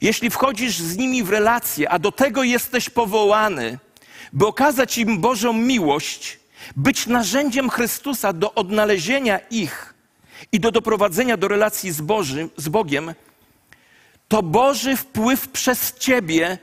jeśli 0.00 0.30
wchodzisz 0.30 0.78
z 0.78 0.96
nimi 0.96 1.22
w 1.22 1.30
relacje, 1.30 1.88
a 1.88 1.98
do 1.98 2.12
tego 2.12 2.42
jesteś 2.42 2.90
powołany, 2.90 3.78
by 4.32 4.46
okazać 4.46 4.98
im 4.98 5.20
Bożą 5.20 5.52
miłość, 5.52 6.38
być 6.76 7.06
narzędziem 7.06 7.70
Chrystusa 7.70 8.32
do 8.32 8.54
odnalezienia 8.54 9.38
ich 9.50 9.94
i 10.52 10.60
do 10.60 10.70
doprowadzenia 10.70 11.36
do 11.36 11.48
relacji 11.48 11.92
z, 11.92 12.00
Bożym, 12.00 12.50
z 12.56 12.68
Bogiem, 12.68 13.14
to 14.28 14.42
Boży 14.42 14.96
wpływ 14.96 15.48
przez 15.48 15.94
Ciebie 15.98 16.58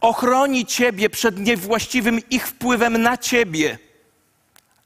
ochroni 0.00 0.66
Ciebie 0.66 1.10
przed 1.10 1.38
niewłaściwym 1.38 2.20
ich 2.30 2.48
wpływem 2.48 3.02
na 3.02 3.16
Ciebie. 3.16 3.78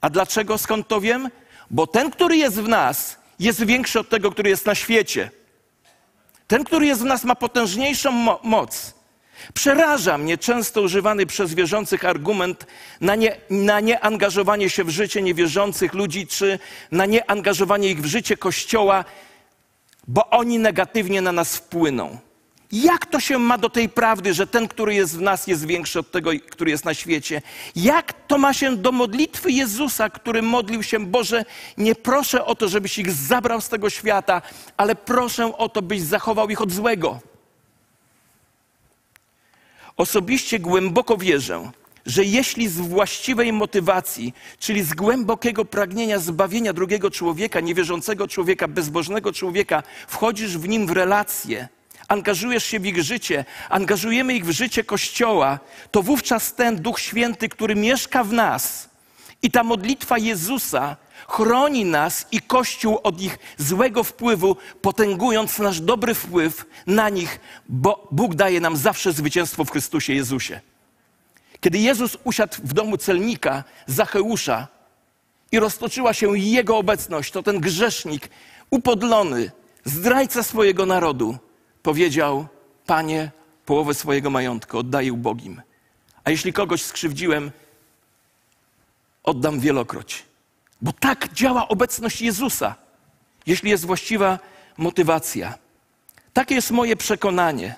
A 0.00 0.10
dlaczego? 0.10 0.58
Skąd 0.58 0.88
to 0.88 1.00
wiem? 1.00 1.30
Bo 1.70 1.86
ten, 1.86 2.10
który 2.10 2.36
jest 2.36 2.60
w 2.60 2.68
nas, 2.68 3.18
jest 3.38 3.64
większy 3.64 4.00
od 4.00 4.08
tego, 4.08 4.30
który 4.30 4.50
jest 4.50 4.66
na 4.66 4.74
świecie. 4.74 5.30
Ten, 6.46 6.64
który 6.64 6.86
jest 6.86 7.00
w 7.00 7.04
nas, 7.04 7.24
ma 7.24 7.34
potężniejszą 7.34 8.12
mo 8.12 8.40
moc. 8.42 8.94
Przeraża 9.54 10.18
mnie 10.18 10.38
często 10.38 10.82
używany 10.82 11.26
przez 11.26 11.54
wierzących 11.54 12.04
argument 12.04 12.66
na, 13.00 13.14
nie, 13.14 13.36
na 13.50 13.80
nieangażowanie 13.80 14.70
się 14.70 14.84
w 14.84 14.90
życie 14.90 15.22
niewierzących 15.22 15.94
ludzi, 15.94 16.26
czy 16.26 16.58
na 16.92 17.06
nieangażowanie 17.06 17.88
ich 17.88 18.02
w 18.02 18.06
życie 18.06 18.36
Kościoła, 18.36 19.04
bo 20.12 20.30
oni 20.30 20.58
negatywnie 20.58 21.22
na 21.22 21.32
nas 21.32 21.56
wpłyną. 21.56 22.18
Jak 22.72 23.06
to 23.06 23.20
się 23.20 23.38
ma 23.38 23.58
do 23.58 23.70
tej 23.70 23.88
prawdy, 23.88 24.34
że 24.34 24.46
ten, 24.46 24.68
który 24.68 24.94
jest 24.94 25.18
w 25.18 25.20
nas, 25.20 25.46
jest 25.46 25.66
większy 25.66 25.98
od 25.98 26.10
tego, 26.10 26.30
który 26.50 26.70
jest 26.70 26.84
na 26.84 26.94
świecie? 26.94 27.42
Jak 27.76 28.12
to 28.26 28.38
ma 28.38 28.54
się 28.54 28.76
do 28.76 28.92
modlitwy 28.92 29.52
Jezusa, 29.52 30.10
który 30.10 30.42
modlił 30.42 30.82
się, 30.82 31.06
Boże, 31.06 31.44
nie 31.78 31.94
proszę 31.94 32.44
o 32.44 32.54
to, 32.54 32.68
żebyś 32.68 32.98
ich 32.98 33.12
zabrał 33.12 33.60
z 33.60 33.68
tego 33.68 33.90
świata, 33.90 34.42
ale 34.76 34.94
proszę 34.94 35.56
o 35.56 35.68
to, 35.68 35.82
byś 35.82 36.00
zachował 36.02 36.50
ich 36.50 36.60
od 36.60 36.72
złego. 36.72 37.20
Osobiście 39.96 40.58
głęboko 40.58 41.16
wierzę, 41.16 41.70
że 42.06 42.24
jeśli 42.24 42.68
z 42.68 42.80
właściwej 42.80 43.52
motywacji, 43.52 44.34
czyli 44.58 44.82
z 44.82 44.94
głębokiego 44.94 45.64
pragnienia 45.64 46.18
zbawienia 46.18 46.72
drugiego 46.72 47.10
człowieka, 47.10 47.60
niewierzącego 47.60 48.28
człowieka, 48.28 48.68
bezbożnego 48.68 49.32
człowieka, 49.32 49.82
wchodzisz 50.08 50.58
w 50.58 50.68
nim 50.68 50.86
w 50.86 50.90
relacje, 50.90 51.68
angażujesz 52.08 52.64
się 52.64 52.80
w 52.80 52.86
ich 52.86 53.02
życie, 53.02 53.44
angażujemy 53.68 54.34
ich 54.34 54.46
w 54.46 54.50
życie 54.50 54.84
Kościoła, 54.84 55.58
to 55.90 56.02
wówczas 56.02 56.54
ten 56.54 56.76
Duch 56.76 57.00
Święty, 57.00 57.48
który 57.48 57.74
mieszka 57.74 58.24
w 58.24 58.32
nas 58.32 58.90
i 59.42 59.50
ta 59.50 59.64
modlitwa 59.64 60.18
Jezusa 60.18 60.96
chroni 61.28 61.84
nas 61.84 62.26
i 62.32 62.40
Kościół 62.40 62.98
od 63.02 63.20
ich 63.20 63.38
złego 63.58 64.04
wpływu, 64.04 64.56
potęgując 64.82 65.58
nasz 65.58 65.80
dobry 65.80 66.14
wpływ 66.14 66.66
na 66.86 67.08
nich, 67.08 67.40
bo 67.68 68.08
Bóg 68.10 68.34
daje 68.34 68.60
nam 68.60 68.76
zawsze 68.76 69.12
zwycięstwo 69.12 69.64
w 69.64 69.70
Chrystusie 69.70 70.14
Jezusie. 70.14 70.60
Kiedy 71.60 71.78
Jezus 71.78 72.16
usiadł 72.24 72.56
w 72.64 72.72
domu 72.72 72.96
celnika 72.96 73.64
Zacheusza 73.86 74.68
i 75.52 75.60
roztoczyła 75.60 76.14
się 76.14 76.38
jego 76.38 76.76
obecność, 76.76 77.32
to 77.32 77.42
ten 77.42 77.60
grzesznik, 77.60 78.28
upodlony, 78.70 79.50
zdrajca 79.84 80.42
swojego 80.42 80.86
narodu, 80.86 81.38
powiedział: 81.82 82.46
Panie, 82.86 83.30
połowę 83.66 83.94
swojego 83.94 84.30
majątku 84.30 84.78
oddaję 84.78 85.12
ubogim. 85.12 85.62
A 86.24 86.30
jeśli 86.30 86.52
kogoś 86.52 86.82
skrzywdziłem, 86.82 87.50
oddam 89.22 89.60
wielokroć. 89.60 90.24
Bo 90.82 90.92
tak 90.92 91.32
działa 91.32 91.68
obecność 91.68 92.20
Jezusa, 92.20 92.74
jeśli 93.46 93.70
jest 93.70 93.86
właściwa 93.86 94.38
motywacja. 94.76 95.58
Takie 96.32 96.54
jest 96.54 96.70
moje 96.70 96.96
przekonanie. 96.96 97.74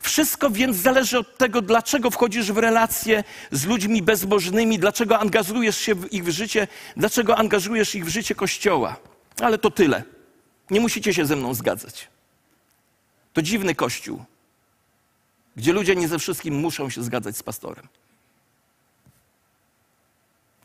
Wszystko 0.00 0.50
więc 0.50 0.76
zależy 0.76 1.18
od 1.18 1.38
tego, 1.38 1.62
dlaczego 1.62 2.10
wchodzisz 2.10 2.52
w 2.52 2.58
relacje 2.58 3.24
z 3.52 3.66
ludźmi 3.66 4.02
bezbożnymi, 4.02 4.78
dlaczego 4.78 5.18
angażujesz 5.18 5.78
się 5.78 5.94
w 5.94 6.12
ich 6.12 6.30
życie, 6.30 6.68
dlaczego 6.96 7.38
angażujesz 7.38 7.94
ich 7.94 8.06
w 8.06 8.08
życie 8.08 8.34
Kościoła. 8.34 8.96
Ale 9.40 9.58
to 9.58 9.70
tyle. 9.70 10.02
Nie 10.70 10.80
musicie 10.80 11.14
się 11.14 11.26
ze 11.26 11.36
mną 11.36 11.54
zgadzać. 11.54 12.08
To 13.32 13.42
dziwny 13.42 13.74
Kościół, 13.74 14.24
gdzie 15.56 15.72
ludzie 15.72 15.96
nie 15.96 16.08
ze 16.08 16.18
wszystkim 16.18 16.54
muszą 16.54 16.90
się 16.90 17.02
zgadzać 17.02 17.36
z 17.36 17.42
pastorem. 17.42 17.88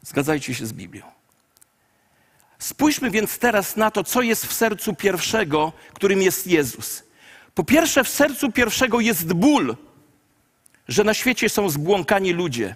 Zgadzajcie 0.02 0.56
się 0.56 0.66
z 0.66 0.74
Biblią. 0.74 1.04
Spójrzmy 2.60 3.12
więc 3.12 3.38
teraz 3.38 3.76
na 3.76 3.92
to, 3.92 4.04
co 4.04 4.22
jest 4.22 4.46
w 4.46 4.54
sercu 4.54 4.96
pierwszego, 4.96 5.74
którym 5.94 6.22
jest 6.22 6.48
Jezus. 6.48 7.04
Po 7.56 7.64
pierwsze, 7.64 8.04
w 8.04 8.10
sercu 8.10 8.52
pierwszego 8.52 9.00
jest 9.00 9.34
ból, 9.34 9.76
że 10.88 11.04
na 11.04 11.14
świecie 11.14 11.50
są 11.50 11.70
zbłąkani 11.70 12.34
ludzie. 12.34 12.76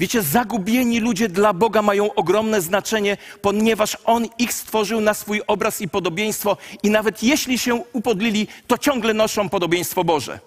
Wiecie, 0.00 0.22
zagubieni 0.22 1.00
ludzie 1.00 1.28
dla 1.28 1.52
Boga 1.52 1.82
mają 1.82 2.14
ogromne 2.14 2.60
znaczenie, 2.60 3.16
ponieważ 3.42 3.96
On 4.04 4.26
ich 4.38 4.52
stworzył 4.52 5.00
na 5.00 5.14
swój 5.14 5.42
obraz 5.46 5.80
i 5.80 5.88
podobieństwo, 5.88 6.56
i 6.82 6.90
nawet 6.90 7.22
jeśli 7.22 7.58
się 7.58 7.74
upodlili, 7.74 8.48
to 8.66 8.78
ciągle 8.78 9.14
noszą 9.14 9.48
podobieństwo 9.48 10.04
Boże. 10.04 10.40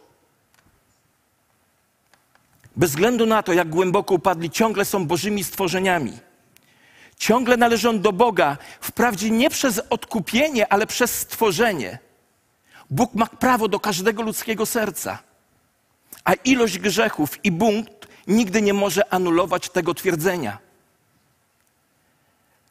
Bez 2.76 2.90
względu 2.90 3.26
na 3.26 3.44
to, 3.44 3.54
jak 3.54 3.70
głęboko 3.70 4.14
upadli, 4.14 4.50
ciągle 4.50 4.86
są 4.86 5.08
Bożymi 5.08 5.44
stworzeniami. 5.44 6.18
Ciągle 7.18 7.58
należą 7.58 8.00
do 8.00 8.14
Boga, 8.14 8.58
wprawdzie 8.82 9.30
nie 9.30 9.50
przez 9.50 9.82
odkupienie, 9.90 10.74
ale 10.74 10.88
przez 10.88 11.14
stworzenie. 11.20 12.00
Bóg 12.92 13.14
ma 13.14 13.26
prawo 13.26 13.68
do 13.68 13.80
każdego 13.80 14.22
ludzkiego 14.22 14.66
serca. 14.66 15.20
A 16.24 16.34
ilość 16.34 16.80
grzechów 16.80 17.46
i 17.46 17.52
bunt 17.52 18.08
nigdy 18.28 18.62
nie 18.62 18.74
może 18.74 19.14
anulować 19.14 19.70
tego 19.70 19.94
twierdzenia. 19.94 20.58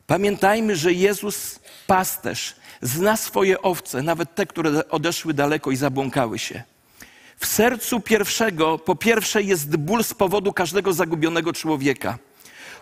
Pamiętajmy, 0.07 0.77
że 0.77 0.93
Jezus, 0.93 1.61
pasterz, 1.87 2.55
zna 2.83 3.17
swoje 3.17 3.63
owce, 3.63 4.03
nawet 4.03 4.35
te, 4.35 4.47
które 4.47 4.89
odeszły 4.89 5.35
daleko 5.35 5.71
i 5.71 5.77
zabłąkały 5.77 6.39
się. 6.39 6.63
W 7.37 7.47
sercu 7.47 8.01
pierwszego, 8.01 8.79
po 8.79 8.97
pierwsze, 8.97 9.43
jest 9.43 9.77
ból 9.77 10.05
z 10.05 10.15
powodu 10.15 10.53
każdego 10.53 10.93
zagubionego 10.93 11.53
człowieka. 11.53 12.19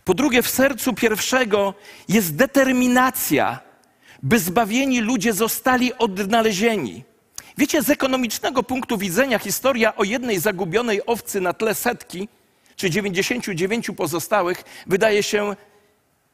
Po 0.04 0.14
drugie, 0.14 0.42
w 0.42 0.50
sercu 0.50 0.94
pierwszego 0.94 1.74
jest 2.08 2.36
determinacja, 2.36 3.60
by 4.22 4.38
zbawieni 4.38 5.00
ludzie 5.00 5.32
zostali 5.32 5.94
odnalezieni. 5.94 7.07
Wiecie, 7.58 7.82
z 7.82 7.90
ekonomicznego 7.90 8.62
punktu 8.62 8.98
widzenia 8.98 9.38
historia 9.38 9.96
o 9.96 10.04
jednej 10.04 10.38
zagubionej 10.38 11.06
owcy 11.06 11.40
na 11.40 11.52
tle 11.52 11.74
setki 11.74 12.28
czy 12.76 12.90
99 12.90 13.90
pozostałych 13.96 14.64
wydaje 14.86 15.22
się 15.22 15.56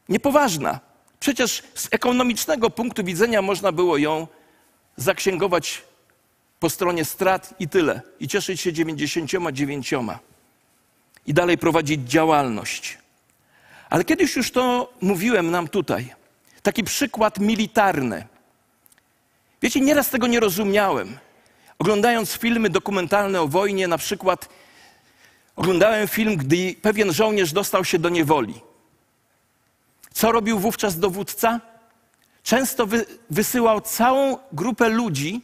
niepoważna. 0.09 0.81
Przecież 1.21 1.63
z 1.75 1.89
ekonomicznego 1.91 2.71
punktu 2.71 3.05
widzenia 3.05 3.43
można 3.43 3.73
było 3.73 3.99
ją 3.99 4.27
zaksięgować 4.97 5.83
po 6.61 6.71
stronie 6.71 7.05
strat 7.05 7.55
i 7.59 7.69
tyle. 7.69 8.01
I 8.21 8.29
cieszyć 8.29 8.61
się 8.61 8.73
99 8.73 9.91
i 11.27 11.35
dalej 11.35 11.59
prowadzić 11.59 12.01
działalność. 12.01 12.99
Ale 13.91 14.05
kiedyś 14.05 14.37
już 14.37 14.51
to 14.51 14.93
mówiłem 15.01 15.51
nam 15.51 15.69
tutaj. 15.69 16.15
Taki 16.63 16.85
przykład 16.85 17.39
militarny. 17.39 18.34
Wiecie, 19.65 19.81
nieraz 19.81 20.11
tego 20.11 20.27
nie 20.27 20.41
rozumiałem. 20.41 21.19
Oglądając 21.79 22.33
filmy 22.33 22.71
dokumentalne 22.71 23.41
o 23.41 23.49
wojnie, 23.49 23.89
na 23.89 23.99
przykład 23.99 24.49
oglądałem 25.57 26.09
film, 26.09 26.37
gdy 26.37 26.75
pewien 26.83 27.13
żołnierz 27.13 27.53
dostał 27.53 27.85
się 27.85 27.99
do 27.99 28.09
niewoli. 28.09 28.61
Co 30.13 30.33
robił 30.33 30.59
wówczas 30.59 30.99
dowódca? 30.99 31.61
Często 32.43 32.87
wy, 32.87 33.07
wysyłał 33.31 33.81
całą 33.81 34.39
grupę 34.53 34.89
ludzi 34.89 35.41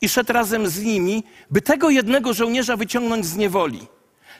i 0.00 0.08
szedł 0.08 0.32
razem 0.32 0.68
z 0.68 0.82
nimi, 0.82 1.24
by 1.50 1.60
tego 1.60 1.90
jednego 1.90 2.34
żołnierza 2.34 2.76
wyciągnąć 2.76 3.26
z 3.26 3.36
niewoli. 3.36 3.86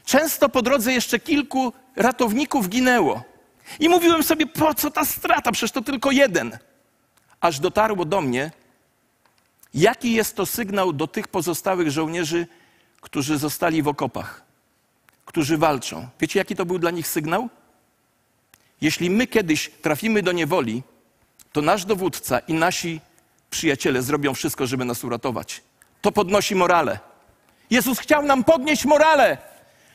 Często 0.05 0.49
po 0.49 0.63
drodze 0.63 0.93
jeszcze 0.93 1.19
kilku 1.19 1.73
ratowników 1.97 2.69
ginęło. 2.69 3.23
I 3.81 3.89
mówiłem 3.89 4.23
sobie, 4.23 4.47
po 4.47 4.75
co 4.75 4.91
ta 4.91 5.05
strata? 5.05 5.53
Przecież 5.53 5.73
to 5.73 5.83
tylko 5.83 6.11
jeden. 6.11 6.59
Aż 7.45 7.61
dotarło 7.61 8.05
do 8.05 8.21
mnie, 8.21 8.51
jaki 9.75 10.13
jest 10.13 10.37
to 10.37 10.47
sygnał 10.47 10.93
do 10.93 11.07
tych 11.07 11.29
pozostałych 11.29 11.91
żołnierzy, 11.91 12.47
którzy 13.01 13.39
zostali 13.39 13.83
w 13.83 13.89
okopach, 13.89 14.43
którzy 15.25 15.59
walczą. 15.59 16.09
Wiecie, 16.21 16.39
jaki 16.39 16.57
to 16.57 16.67
był 16.67 16.79
dla 16.79 16.91
nich 16.91 17.09
sygnał? 17.09 17.49
Jeśli 18.81 19.11
my 19.11 19.27
kiedyś 19.27 19.71
trafimy 19.83 20.23
do 20.23 20.33
niewoli, 20.33 20.83
to 21.53 21.63
nasz 21.63 21.85
dowódca 21.85 22.39
i 22.39 22.55
nasi 22.55 23.01
przyjaciele 23.51 24.03
zrobią 24.03 24.35
wszystko, 24.35 24.67
żeby 24.67 24.85
nas 24.85 25.05
uratować. 25.05 25.63
To 26.01 26.13
podnosi 26.13 26.55
morale. 26.55 26.99
Jezus 27.71 27.99
chciał 27.99 28.23
nam 28.23 28.45
podnieść 28.45 28.85
morale, 28.85 29.39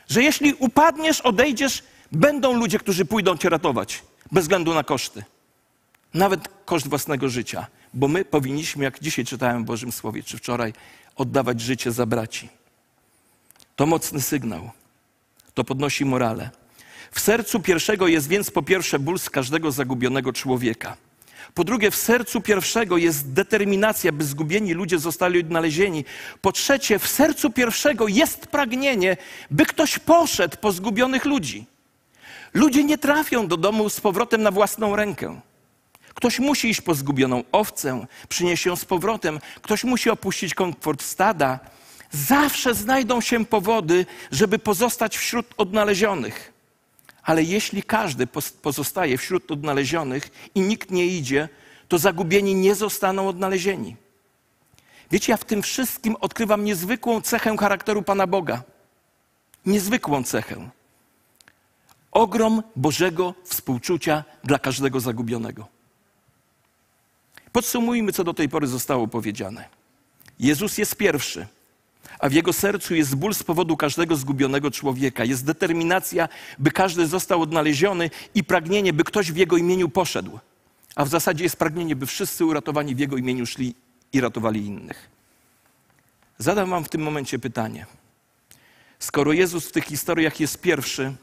że 0.08 0.22
jeśli 0.22 0.54
upadniesz, 0.54 1.20
odejdziesz, 1.20 1.82
będą 2.12 2.52
ludzie, 2.52 2.78
którzy 2.78 3.04
pójdą 3.04 3.36
cię 3.36 3.48
ratować, 3.48 4.02
bez 4.32 4.44
względu 4.44 4.74
na 4.74 4.84
koszty. 4.84 5.24
Nawet 6.14 6.48
koszt 6.64 6.88
własnego 6.88 7.28
życia, 7.28 7.66
bo 7.94 8.08
my 8.08 8.24
powinniśmy, 8.24 8.84
jak 8.84 9.00
dzisiaj 9.00 9.24
czytałem 9.24 9.62
w 9.62 9.66
Bożym 9.66 9.92
Słowie, 9.92 10.22
czy 10.22 10.38
wczoraj, 10.38 10.72
oddawać 11.16 11.60
życie 11.60 11.92
za 11.92 12.06
braci. 12.06 12.48
To 13.76 13.86
mocny 13.86 14.20
sygnał. 14.20 14.70
To 15.54 15.64
podnosi 15.64 16.04
morale. 16.04 16.50
W 17.10 17.20
sercu 17.20 17.60
pierwszego 17.60 18.08
jest 18.08 18.28
więc 18.28 18.50
po 18.50 18.62
pierwsze 18.62 18.98
ból 18.98 19.18
z 19.18 19.30
każdego 19.30 19.72
zagubionego 19.72 20.32
człowieka. 20.32 20.96
Po 21.54 21.64
drugie, 21.64 21.90
w 21.90 21.96
sercu 21.96 22.40
pierwszego 22.40 22.96
jest 22.96 23.32
determinacja, 23.32 24.12
by 24.12 24.24
zgubieni 24.24 24.74
ludzie 24.74 24.98
zostali 24.98 25.40
odnalezieni. 25.40 26.04
Po 26.40 26.52
trzecie, 26.52 26.98
w 26.98 27.08
sercu 27.08 27.50
pierwszego 27.50 28.08
jest 28.08 28.46
pragnienie, 28.46 29.16
by 29.50 29.66
ktoś 29.66 29.98
poszedł 29.98 30.56
po 30.56 30.72
zgubionych 30.72 31.24
ludzi. 31.24 31.66
Ludzie 32.54 32.84
nie 32.84 32.98
trafią 32.98 33.46
do 33.46 33.56
domu 33.56 33.88
z 33.88 34.00
powrotem 34.00 34.42
na 34.42 34.50
własną 34.50 34.96
rękę. 34.96 35.40
Ktoś 36.20 36.38
musi 36.38 36.68
iść 36.68 36.80
po 36.80 36.94
zgubioną 36.94 37.44
owcę, 37.52 38.06
przynieść 38.28 38.66
ją 38.66 38.76
z 38.76 38.84
powrotem. 38.84 39.40
Ktoś 39.62 39.84
musi 39.84 40.10
opuścić 40.10 40.54
komfort 40.54 41.02
stada. 41.02 41.58
Zawsze 42.10 42.74
znajdą 42.74 43.20
się 43.20 43.44
powody, 43.44 44.06
żeby 44.32 44.58
pozostać 44.58 45.18
wśród 45.18 45.46
odnalezionych. 45.56 46.52
Ale 47.22 47.42
jeśli 47.42 47.82
każdy 47.82 48.26
pozostaje 48.62 49.18
wśród 49.18 49.50
odnalezionych 49.50 50.50
i 50.54 50.60
nikt 50.60 50.90
nie 50.90 51.06
idzie, 51.06 51.48
to 51.88 51.98
zagubieni 51.98 52.54
nie 52.54 52.74
zostaną 52.74 53.28
odnalezieni. 53.28 53.96
Wiecie, 55.10 55.32
ja 55.32 55.36
w 55.36 55.44
tym 55.44 55.62
wszystkim 55.62 56.16
odkrywam 56.20 56.64
niezwykłą 56.64 57.20
cechę 57.20 57.56
charakteru 57.56 58.02
Pana 58.02 58.26
Boga. 58.26 58.62
Niezwykłą 59.66 60.22
cechę. 60.24 60.70
Ogrom 62.12 62.62
Bożego 62.76 63.34
współczucia 63.44 64.24
dla 64.44 64.58
każdego 64.58 65.00
zagubionego. 65.00 65.79
Podsumujmy, 67.52 68.12
co 68.12 68.24
do 68.24 68.34
tej 68.34 68.48
pory 68.48 68.66
zostało 68.66 69.08
powiedziane. 69.08 69.68
Jezus 70.38 70.78
jest 70.78 70.96
pierwszy 70.96 71.46
a 72.20 72.28
w 72.28 72.32
jego 72.32 72.52
sercu 72.52 72.94
jest 72.94 73.14
ból 73.14 73.34
z 73.34 73.42
powodu 73.42 73.76
każdego 73.76 74.16
zgubionego 74.16 74.70
człowieka. 74.70 75.24
Jest 75.24 75.44
determinacja, 75.44 76.28
by 76.58 76.70
każdy 76.70 77.06
został 77.06 77.42
odnaleziony 77.42 78.10
i 78.34 78.44
pragnienie, 78.44 78.92
by 78.92 79.04
ktoś 79.04 79.32
w 79.32 79.36
jego 79.36 79.56
imieniu 79.56 79.88
poszedł. 79.88 80.38
A 80.96 81.04
w 81.04 81.08
zasadzie 81.08 81.44
jest 81.44 81.56
pragnienie, 81.56 81.96
by 81.96 82.06
wszyscy 82.06 82.44
uratowani 82.44 82.94
w 82.94 82.98
jego 82.98 83.16
imieniu 83.16 83.46
szli 83.46 83.74
i 84.12 84.20
ratowali 84.20 84.66
innych. 84.66 85.10
Zadam 86.38 86.70
wam 86.70 86.84
w 86.84 86.88
tym 86.88 87.02
momencie 87.02 87.38
pytanie. 87.38 87.86
Skoro 88.98 89.32
Jezus 89.32 89.66
w 89.66 89.72
tych 89.72 89.84
historiach 89.84 90.40
jest 90.40 90.60
pierwszy, 90.60 91.14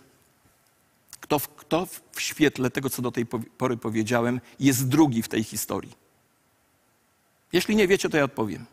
kto 1.20 1.40
w, 1.40 1.48
kto 1.48 1.88
w 2.12 2.22
świetle 2.22 2.70
tego, 2.70 2.90
co 2.90 3.02
do 3.02 3.12
tej 3.12 3.26
pory 3.58 3.78
powiedziałem, 3.78 4.42
jest 4.60 4.88
drugi 4.88 5.24
w 5.24 5.28
tej 5.28 5.44
historii? 5.44 6.07
Jeśli 7.54 7.76
nie 7.76 7.88
wiecie, 7.88 8.10
to 8.10 8.18
ja 8.18 8.24
odpowiem. 8.24 8.66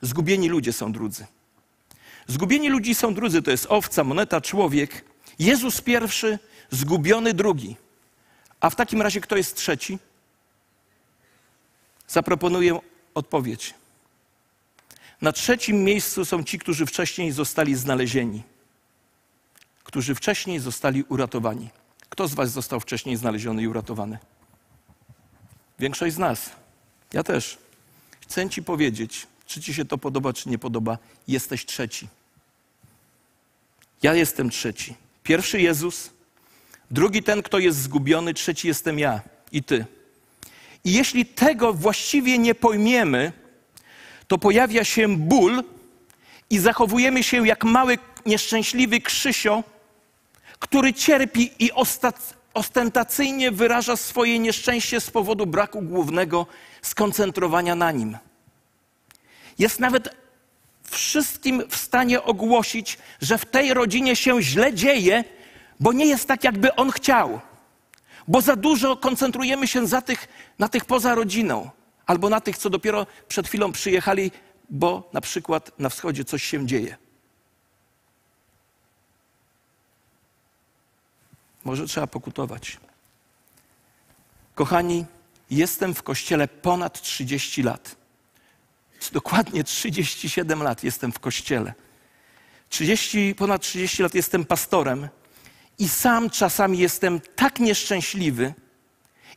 Zgubieni 0.00 0.48
ludzie 0.48 0.72
są 0.72 0.92
drudzy. 0.92 1.26
Zgubieni 2.26 2.68
ludzi 2.68 2.94
są 2.94 3.14
drudzy, 3.14 3.42
to 3.42 3.50
jest 3.50 3.66
owca, 3.68 4.04
moneta, 4.04 4.40
człowiek. 4.40 5.04
Jezus 5.38 5.80
pierwszy, 5.80 6.38
zgubiony 6.70 7.34
drugi. 7.34 7.76
A 8.60 8.70
w 8.70 8.76
takim 8.76 9.02
razie 9.02 9.20
kto 9.20 9.36
jest 9.36 9.56
trzeci? 9.56 9.98
Zaproponuję 12.08 12.80
odpowiedź. 13.14 13.74
Na 15.20 15.32
trzecim 15.32 15.84
miejscu 15.84 16.24
są 16.24 16.44
ci, 16.44 16.58
którzy 16.58 16.86
wcześniej 16.86 17.32
zostali 17.32 17.74
znalezieni, 17.74 18.42
którzy 19.84 20.14
wcześniej 20.14 20.58
zostali 20.58 21.02
uratowani. 21.02 21.70
Kto 22.08 22.28
z 22.28 22.34
Was 22.34 22.50
został 22.50 22.80
wcześniej 22.80 23.16
znaleziony 23.16 23.62
i 23.62 23.68
uratowany? 23.68 24.18
Większość 25.78 26.14
z 26.14 26.18
nas. 26.18 26.50
Ja 27.12 27.22
też. 27.22 27.58
Chcę 28.20 28.50
Ci 28.50 28.62
powiedzieć, 28.62 29.26
czy 29.46 29.60
ci 29.60 29.74
się 29.74 29.84
to 29.84 29.98
podoba, 29.98 30.32
czy 30.32 30.48
nie 30.48 30.58
podoba, 30.58 30.98
jesteś 31.28 31.66
trzeci. 31.66 32.08
Ja 34.02 34.14
jestem 34.14 34.50
trzeci. 34.50 34.94
Pierwszy 35.22 35.60
Jezus, 35.60 36.10
drugi 36.90 37.22
ten, 37.22 37.42
kto 37.42 37.58
jest 37.58 37.78
zgubiony, 37.82 38.34
trzeci 38.34 38.68
jestem 38.68 38.98
ja 38.98 39.20
i 39.52 39.62
ty. 39.62 39.86
I 40.84 40.92
jeśli 40.92 41.26
tego 41.26 41.72
właściwie 41.72 42.38
nie 42.38 42.54
pojmiemy, 42.54 43.32
to 44.28 44.38
pojawia 44.38 44.84
się 44.84 45.16
ból 45.16 45.64
i 46.50 46.58
zachowujemy 46.58 47.22
się 47.22 47.46
jak 47.46 47.64
mały, 47.64 47.98
nieszczęśliwy 48.26 49.00
Krzysio, 49.00 49.64
który 50.58 50.92
cierpi 50.94 51.50
i 51.58 51.72
ostentacyjnie 52.54 53.50
wyraża 53.50 53.96
swoje 53.96 54.38
nieszczęście 54.38 55.00
z 55.00 55.10
powodu 55.10 55.46
braku 55.46 55.82
głównego 55.82 56.46
skoncentrowania 56.82 57.74
na 57.74 57.92
nim. 57.92 58.18
Jest 59.58 59.80
nawet 59.80 60.16
wszystkim 60.90 61.62
w 61.68 61.76
stanie 61.76 62.22
ogłosić, 62.22 62.98
że 63.20 63.38
w 63.38 63.44
tej 63.44 63.74
rodzinie 63.74 64.16
się 64.16 64.42
źle 64.42 64.74
dzieje, 64.74 65.24
bo 65.80 65.92
nie 65.92 66.06
jest 66.06 66.28
tak, 66.28 66.44
jakby 66.44 66.74
on 66.74 66.90
chciał. 66.90 67.40
Bo 68.28 68.40
za 68.40 68.56
dużo 68.56 68.96
koncentrujemy 68.96 69.66
się 69.66 69.86
tych, 70.02 70.28
na 70.58 70.68
tych 70.68 70.84
poza 70.84 71.14
rodziną, 71.14 71.70
albo 72.06 72.28
na 72.28 72.40
tych, 72.40 72.58
co 72.58 72.70
dopiero 72.70 73.06
przed 73.28 73.48
chwilą 73.48 73.72
przyjechali, 73.72 74.30
bo 74.70 75.10
na 75.12 75.20
przykład 75.20 75.78
na 75.78 75.88
wschodzie 75.88 76.24
coś 76.24 76.42
się 76.42 76.66
dzieje. 76.66 77.01
Może 81.64 81.86
trzeba 81.86 82.06
pokutować. 82.06 82.76
Kochani, 84.54 85.04
jestem 85.50 85.94
w 85.94 86.02
kościele 86.02 86.48
ponad 86.48 87.02
30 87.02 87.62
lat 87.62 88.02
dokładnie 89.10 89.64
37 89.64 90.62
lat 90.62 90.84
jestem 90.84 91.12
w 91.12 91.18
kościele. 91.18 91.74
30, 92.68 93.34
ponad 93.34 93.62
30 93.62 94.02
lat 94.02 94.14
jestem 94.14 94.44
pastorem 94.44 95.08
i 95.78 95.88
sam 95.88 96.30
czasami 96.30 96.78
jestem 96.78 97.20
tak 97.36 97.60
nieszczęśliwy 97.60 98.54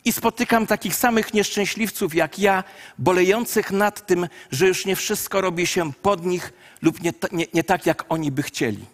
i 0.05 0.11
spotykam 0.11 0.67
takich 0.67 0.95
samych 0.95 1.33
nieszczęśliwców 1.33 2.15
jak 2.15 2.39
ja, 2.39 2.63
bolejących 2.97 3.71
nad 3.71 4.07
tym, 4.07 4.27
że 4.51 4.67
już 4.67 4.85
nie 4.85 4.95
wszystko 4.95 5.41
robi 5.41 5.67
się 5.67 5.93
pod 5.93 6.25
nich 6.25 6.53
lub 6.81 7.01
nie, 7.01 7.13
nie, 7.31 7.45
nie 7.53 7.63
tak, 7.63 7.85
jak 7.85 8.05
oni 8.09 8.31
by 8.31 8.43
chcieli. 8.43 8.85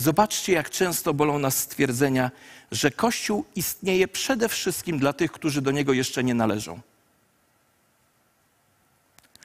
Zobaczcie, 0.00 0.52
jak 0.52 0.70
często 0.70 1.14
bolą 1.14 1.38
nas 1.38 1.58
stwierdzenia, 1.58 2.30
że 2.70 2.90
Kościół 2.90 3.44
istnieje 3.54 4.08
przede 4.08 4.48
wszystkim 4.48 4.98
dla 4.98 5.12
tych, 5.12 5.32
którzy 5.32 5.62
do 5.62 5.70
niego 5.70 5.92
jeszcze 5.92 6.24
nie 6.24 6.34
należą 6.34 6.80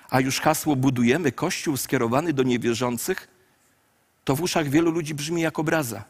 a 0.10 0.20
już 0.20 0.40
hasło 0.40 0.76
budujemy 0.76 1.32
kościół 1.32 1.78
skierowany 1.78 2.34
do 2.34 2.44
niewierzących, 2.44 3.28
to 4.24 4.36
w 4.36 4.42
uszach 4.42 4.70
wielu 4.70 4.92
ludzi 4.92 5.16
brzmi 5.16 5.42
jak 5.42 5.60
obraza. 5.60 6.04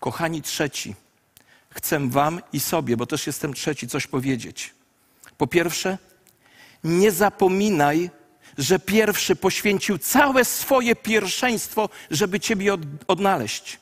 Kochani 0.00 0.42
trzeci, 0.42 0.94
chcę 1.70 2.08
Wam 2.08 2.40
i 2.52 2.60
sobie, 2.60 2.96
bo 2.96 3.06
też 3.06 3.26
jestem 3.26 3.54
trzeci, 3.54 3.88
coś 3.88 4.06
powiedzieć. 4.06 4.74
Po 5.38 5.46
pierwsze, 5.46 5.98
nie 6.84 7.12
zapominaj, 7.12 8.10
że 8.58 8.78
pierwszy 8.78 9.36
poświęcił 9.36 9.98
całe 9.98 10.44
swoje 10.44 10.96
pierwszeństwo, 10.96 11.88
żeby 12.10 12.40
Ciebie 12.40 12.76
odnaleźć. 13.08 13.78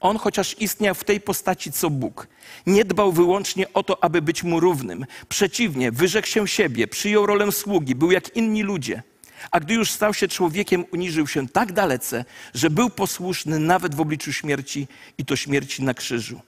On, 0.00 0.18
chociaż 0.18 0.56
istniał 0.58 0.94
w 0.94 1.04
tej 1.04 1.20
postaci 1.20 1.72
co 1.72 1.90
Bóg, 1.90 2.26
nie 2.66 2.84
dbał 2.84 3.12
wyłącznie 3.12 3.72
o 3.72 3.82
to, 3.82 4.04
aby 4.04 4.22
być 4.22 4.42
mu 4.42 4.60
równym. 4.60 5.06
Przeciwnie, 5.28 5.92
wyrzekł 5.92 6.26
się 6.26 6.48
siebie, 6.48 6.88
przyjął 6.88 7.26
rolę 7.26 7.52
sługi, 7.52 7.94
był 7.94 8.10
jak 8.10 8.36
inni 8.36 8.62
ludzie. 8.62 9.02
A 9.50 9.60
gdy 9.60 9.74
już 9.74 9.90
stał 9.90 10.14
się 10.14 10.28
człowiekiem, 10.28 10.84
uniżył 10.92 11.26
się 11.26 11.48
tak 11.48 11.72
dalece, 11.72 12.24
że 12.54 12.70
był 12.70 12.90
posłuszny 12.90 13.58
nawet 13.58 13.94
w 13.94 14.00
obliczu 14.00 14.32
śmierci 14.32 14.88
i 15.18 15.24
to 15.24 15.36
śmierci 15.36 15.82
na 15.82 15.94
krzyżu. 15.94 16.40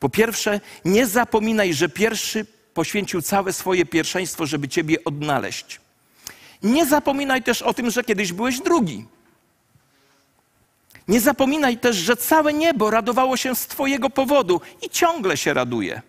Po 0.00 0.08
pierwsze, 0.08 0.60
nie 0.84 1.06
zapominaj, 1.06 1.74
że 1.74 1.88
pierwszy 1.88 2.46
poświęcił 2.74 3.22
całe 3.22 3.52
swoje 3.52 3.86
pierwszeństwo, 3.86 4.46
żeby 4.46 4.68
Ciebie 4.68 5.04
odnaleźć. 5.04 5.80
Nie 6.62 6.86
zapominaj 6.86 7.42
też 7.42 7.62
o 7.62 7.74
tym, 7.74 7.90
że 7.90 8.04
kiedyś 8.04 8.32
byłeś 8.32 8.60
drugi. 8.60 9.06
Nie 11.08 11.20
zapominaj 11.20 11.78
też, 11.78 11.96
że 11.96 12.16
całe 12.16 12.52
niebo 12.52 12.90
radowało 12.90 13.36
się 13.36 13.54
z 13.54 13.66
Twojego 13.66 14.10
powodu 14.10 14.60
i 14.82 14.90
ciągle 14.90 15.36
się 15.36 15.54
raduje. 15.54 16.02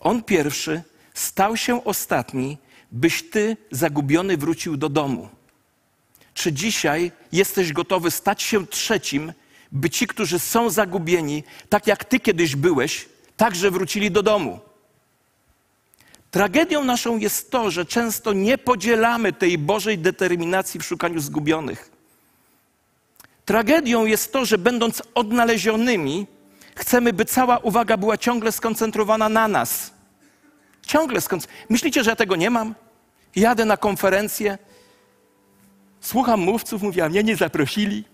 On 0.00 0.22
pierwszy 0.22 0.82
stał 1.14 1.56
się 1.56 1.84
ostatni, 1.84 2.58
byś 2.92 3.30
Ty 3.30 3.56
zagubiony 3.70 4.36
wrócił 4.36 4.76
do 4.76 4.88
domu. 4.88 5.28
Czy 6.34 6.52
dzisiaj 6.52 7.12
jesteś 7.32 7.72
gotowy 7.72 8.10
stać 8.10 8.42
się 8.42 8.66
trzecim, 8.66 9.32
by 9.72 9.90
ci, 9.90 10.06
którzy 10.06 10.38
są 10.38 10.70
zagubieni, 10.70 11.44
tak 11.68 11.86
jak 11.86 12.04
Ty 12.04 12.20
kiedyś 12.20 12.56
byłeś, 12.56 13.08
także 13.36 13.70
wrócili 13.70 14.10
do 14.10 14.22
domu? 14.22 14.60
Tragedią 16.30 16.84
naszą 16.84 17.18
jest 17.18 17.50
to, 17.50 17.70
że 17.70 17.86
często 17.86 18.32
nie 18.32 18.58
podzielamy 18.58 19.32
tej 19.32 19.58
Bożej 19.58 19.98
determinacji 19.98 20.80
w 20.80 20.84
szukaniu 20.84 21.20
zgubionych. 21.20 21.90
Tragedią 23.44 24.04
jest 24.04 24.32
to, 24.32 24.44
że 24.44 24.58
będąc 24.58 25.02
odnalezionymi, 25.14 26.26
chcemy, 26.74 27.12
by 27.12 27.24
cała 27.24 27.58
uwaga 27.58 27.96
była 27.96 28.18
ciągle 28.18 28.52
skoncentrowana 28.52 29.28
na 29.28 29.48
nas. 29.48 29.90
Ciągle 30.86 31.20
skąd. 31.20 31.48
Myślicie, 31.68 32.04
że 32.04 32.10
ja 32.10 32.16
tego 32.16 32.36
nie 32.36 32.50
mam? 32.50 32.74
Jadę 33.36 33.64
na 33.64 33.76
konferencję, 33.76 34.58
słucham 36.00 36.40
mówców, 36.40 36.82
mówię, 36.82 37.04
a 37.04 37.08
mnie 37.08 37.24
nie 37.24 37.36
zaprosili, 37.36 38.04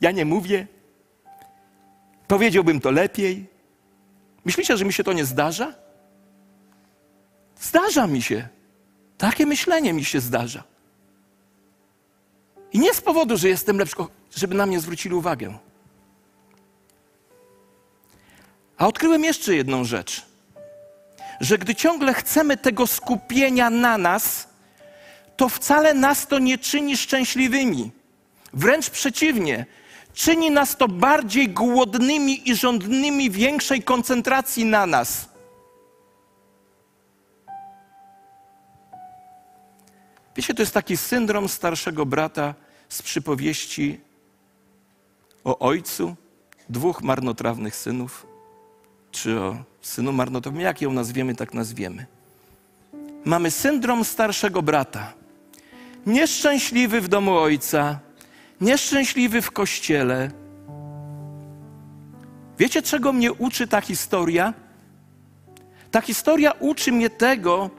ja 0.00 0.10
nie 0.10 0.24
mówię. 0.24 0.66
Powiedziałbym 2.28 2.80
to 2.80 2.90
lepiej. 2.90 3.46
Myślicie, 4.44 4.76
że 4.76 4.84
mi 4.84 4.92
się 4.92 5.04
to 5.04 5.12
nie 5.12 5.24
zdarza? 5.24 5.81
Zdarza 7.62 8.06
mi 8.06 8.22
się. 8.22 8.48
Takie 9.18 9.46
myślenie 9.46 9.92
mi 9.92 10.04
się 10.04 10.20
zdarza. 10.20 10.62
I 12.72 12.78
nie 12.78 12.94
z 12.94 13.00
powodu, 13.00 13.36
że 13.36 13.48
jestem 13.48 13.78
lepszy, 13.78 13.96
żeby 14.36 14.54
na 14.54 14.66
mnie 14.66 14.80
zwrócili 14.80 15.14
uwagę. 15.14 15.58
A 18.76 18.86
odkryłem 18.86 19.24
jeszcze 19.24 19.54
jedną 19.54 19.84
rzecz. 19.84 20.22
Że 21.40 21.58
gdy 21.58 21.74
ciągle 21.74 22.14
chcemy 22.14 22.56
tego 22.56 22.86
skupienia 22.86 23.70
na 23.70 23.98
nas, 23.98 24.48
to 25.36 25.48
wcale 25.48 25.94
nas 25.94 26.26
to 26.26 26.38
nie 26.38 26.58
czyni 26.58 26.96
szczęśliwymi. 26.96 27.90
Wręcz 28.52 28.90
przeciwnie, 28.90 29.66
czyni 30.14 30.50
nas 30.50 30.76
to 30.76 30.88
bardziej 30.88 31.48
głodnymi 31.48 32.50
i 32.50 32.56
żądnymi 32.56 33.30
większej 33.30 33.82
koncentracji 33.82 34.64
na 34.64 34.86
nas. 34.86 35.31
Wiecie, 40.36 40.54
to 40.54 40.62
jest 40.62 40.74
taki 40.74 40.96
syndrom 40.96 41.48
starszego 41.48 42.06
brata 42.06 42.54
z 42.88 43.02
przypowieści 43.02 44.00
o 45.44 45.58
ojcu 45.58 46.16
dwóch 46.68 47.02
marnotrawnych 47.02 47.76
synów, 47.76 48.26
czy 49.10 49.40
o 49.40 49.56
synu 49.80 50.12
marnotrawnym, 50.12 50.62
jak 50.62 50.80
ją 50.80 50.92
nazwiemy, 50.92 51.34
tak 51.34 51.54
nazwiemy. 51.54 52.06
Mamy 53.24 53.50
syndrom 53.50 54.04
starszego 54.04 54.62
brata. 54.62 55.12
Nieszczęśliwy 56.06 57.00
w 57.00 57.08
domu 57.08 57.36
ojca, 57.36 57.98
nieszczęśliwy 58.60 59.42
w 59.42 59.50
kościele. 59.50 60.30
Wiecie, 62.58 62.82
czego 62.82 63.12
mnie 63.12 63.32
uczy 63.32 63.66
ta 63.66 63.80
historia? 63.80 64.54
Ta 65.90 66.00
historia 66.00 66.52
uczy 66.52 66.92
mnie 66.92 67.10
tego, 67.10 67.70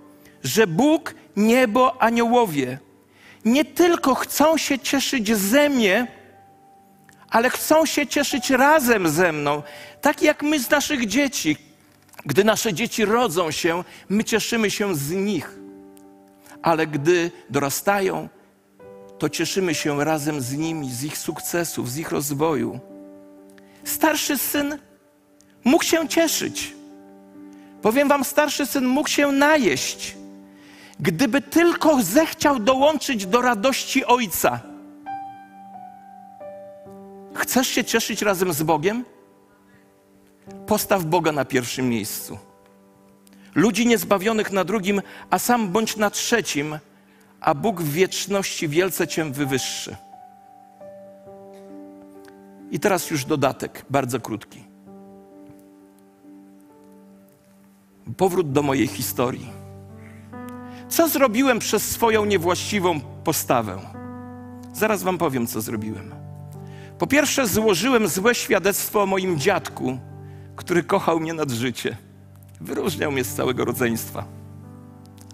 że 0.43 0.68
Bóg, 0.68 1.16
niebo, 1.36 2.02
aniołowie 2.02 2.78
nie 3.46 3.66
tylko 3.66 4.16
chcą 4.16 4.58
się 4.58 4.80
cieszyć 4.80 5.36
ze 5.36 5.70
mnie, 5.70 6.08
ale 7.30 7.50
chcą 7.50 7.86
się 7.86 8.08
cieszyć 8.08 8.50
razem 8.50 9.10
ze 9.10 9.32
mną, 9.32 9.64
tak 10.02 10.22
jak 10.22 10.44
my 10.44 10.60
z 10.60 10.70
naszych 10.70 11.06
dzieci. 11.06 11.58
Gdy 12.26 12.44
nasze 12.44 12.74
dzieci 12.74 13.06
rodzą 13.06 13.52
się, 13.52 13.84
my 14.10 14.24
cieszymy 14.24 14.72
się 14.72 14.96
z 14.96 15.12
nich, 15.12 15.60
ale 16.62 16.88
gdy 16.88 17.32
dorastają, 17.50 18.30
to 19.20 19.30
cieszymy 19.30 19.76
się 19.76 20.06
razem 20.06 20.42
z 20.42 20.54
nimi, 20.54 20.92
z 20.92 21.04
ich 21.04 21.18
sukcesów, 21.18 21.92
z 21.92 21.98
ich 21.98 22.12
rozwoju. 22.12 22.80
Starszy 23.84 24.38
syn 24.38 24.78
mógł 25.64 25.84
się 25.84 26.08
cieszyć. 26.08 26.74
Powiem 27.82 28.08
wam, 28.08 28.24
starszy 28.24 28.66
syn 28.66 28.86
mógł 28.86 29.10
się 29.10 29.32
najeść, 29.32 30.16
gdyby 31.04 31.41
tylko 31.41 32.01
zechciał 32.01 32.60
dołączyć 32.60 33.26
do 33.26 33.41
radości 33.41 34.06
ojca. 34.06 34.60
Chcesz 37.34 37.68
się 37.68 37.84
cieszyć 37.84 38.22
razem 38.22 38.54
z 38.54 38.64
Bogiem? 38.64 39.06
Postaw 40.68 41.06
Boga 41.06 41.32
na 41.32 41.45
pierwszym 41.45 41.89
miejscu. 41.89 42.38
Ludzi 43.56 43.88
niezbawionych 43.88 44.51
na 44.51 44.64
drugim, 44.64 45.01
a 45.30 45.39
sam 45.39 45.70
bądź 45.70 45.97
na 45.97 46.10
trzecim, 46.10 46.80
a 47.41 47.54
Bóg 47.54 47.82
w 47.82 47.91
wieczności 47.91 48.68
wielce 48.68 49.08
cię 49.08 49.32
wywyższy. 49.32 49.95
I 52.72 52.80
teraz 52.80 53.12
już 53.12 53.26
dodatek, 53.26 53.86
bardzo 53.89 54.20
krótki. 54.20 54.64
Powrót 58.18 58.51
do 58.51 58.62
mojej 58.62 58.88
historii. 58.88 59.62
Co 60.90 61.08
zrobiłem 61.08 61.60
przez 61.60 61.92
swoją 61.92 62.26
niewłaściwą 62.26 63.00
postawę? 63.24 63.80
Zaraz 64.74 65.04
Wam 65.04 65.18
powiem, 65.18 65.48
co 65.48 65.62
zrobiłem. 65.62 66.12
Po 67.00 67.08
pierwsze, 67.08 67.48
złożyłem 67.48 68.08
złe 68.08 68.36
świadectwo 68.36 69.04
o 69.04 69.06
moim 69.06 69.40
dziadku, 69.40 69.98
który 70.56 70.84
kochał 70.84 71.20
mnie 71.20 71.34
nad 71.34 71.52
życie. 71.52 71.98
Wyróżniał 72.62 73.12
mnie 73.12 73.24
z 73.24 73.36
całego 73.36 73.66
rodzeństwa. 73.66 74.26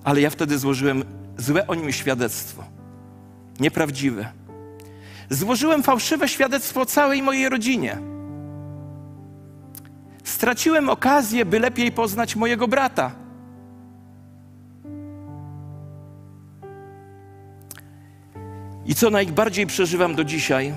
Ale 0.04 0.22
ja 0.22 0.30
wtedy 0.30 0.58
złożyłem 0.58 1.04
złe 1.38 1.68
o 1.68 1.76
nim 1.76 1.92
świadectwo. 1.92 2.64
Nieprawdziwe. 3.60 4.32
Złożyłem 5.30 5.84
fałszywe 5.84 6.28
świadectwo 6.28 6.86
całej 6.86 7.22
mojej 7.22 7.50
rodzinie. 7.50 7.98
Straciłem 10.24 10.90
okazję, 10.90 11.46
by 11.46 11.60
lepiej 11.60 11.92
poznać 11.92 12.36
mojego 12.36 12.68
brata. 12.68 13.12
I 18.90 18.96
co 18.96 19.10
najbardziej 19.10 19.68
przeżywam 19.68 20.16
do 20.16 20.24
dzisiaj, 20.24 20.74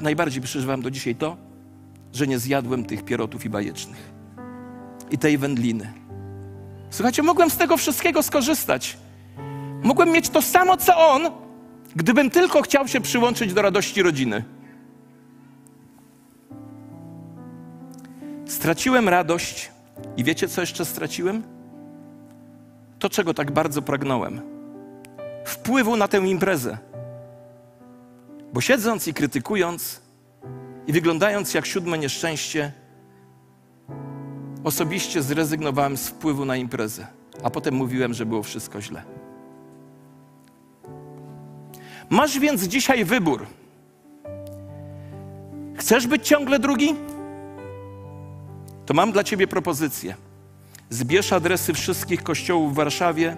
najbardziej 0.00 0.42
przeżywam 0.42 0.82
do 0.82 0.90
dzisiaj 0.90 1.14
to, 1.14 1.36
że 2.12 2.26
nie 2.26 2.38
zjadłem 2.38 2.84
tych 2.84 3.04
pierotów 3.04 3.44
i 3.44 3.50
bajecznych 3.50 4.12
i 5.10 5.18
tej 5.18 5.38
wędliny. 5.38 5.92
Słuchajcie, 6.90 7.22
mogłem 7.22 7.50
z 7.50 7.56
tego 7.56 7.76
wszystkiego 7.76 8.22
skorzystać. 8.22 8.96
Mogłem 9.82 10.10
mieć 10.10 10.28
to 10.28 10.42
samo, 10.42 10.76
co 10.76 11.10
on, 11.10 11.22
gdybym 11.96 12.30
tylko 12.30 12.62
chciał 12.62 12.88
się 12.88 13.00
przyłączyć 13.00 13.54
do 13.54 13.62
radości 13.62 14.02
rodziny. 14.02 14.44
Straciłem 18.46 19.08
radość 19.08 19.70
i 20.16 20.24
wiecie, 20.24 20.48
co 20.48 20.60
jeszcze 20.60 20.84
straciłem? 20.84 21.42
To, 22.98 23.10
czego 23.10 23.34
tak 23.34 23.50
bardzo 23.50 23.82
pragnąłem. 23.82 24.51
Wpływu 25.44 25.96
na 25.96 26.08
tę 26.08 26.18
imprezę. 26.18 26.78
Bo 28.52 28.60
siedząc 28.60 29.08
i 29.08 29.14
krytykując 29.14 30.00
i 30.86 30.92
wyglądając 30.92 31.54
jak 31.54 31.66
siódme 31.66 31.98
nieszczęście, 31.98 32.72
osobiście 34.64 35.22
zrezygnowałem 35.22 35.96
z 35.96 36.08
wpływu 36.08 36.44
na 36.44 36.56
imprezę, 36.56 37.06
a 37.42 37.50
potem 37.50 37.74
mówiłem, 37.74 38.14
że 38.14 38.26
było 38.26 38.42
wszystko 38.42 38.80
źle. 38.80 39.02
Masz 42.10 42.38
więc 42.38 42.62
dzisiaj 42.62 43.04
wybór. 43.04 43.46
Chcesz 45.76 46.06
być 46.06 46.28
ciągle 46.28 46.58
drugi? 46.58 46.94
To 48.86 48.94
mam 48.94 49.12
dla 49.12 49.24
ciebie 49.24 49.46
propozycję. 49.46 50.14
Zbierz 50.90 51.32
adresy 51.32 51.72
wszystkich 51.72 52.22
kościołów 52.22 52.72
w 52.72 52.76
Warszawie, 52.76 53.36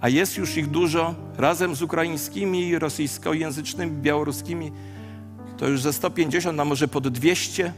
a 0.00 0.08
jest 0.08 0.36
już 0.36 0.56
ich 0.56 0.70
dużo, 0.70 1.14
razem 1.36 1.74
z 1.74 1.82
ukraińskimi, 1.82 2.78
rosyjskojęzycznymi, 2.78 3.92
białoruskimi, 3.92 4.72
to 5.56 5.68
już 5.68 5.82
ze 5.82 5.92
150, 5.92 6.60
a 6.60 6.64
może 6.64 6.88
pod 6.88 7.08
200 7.08 7.72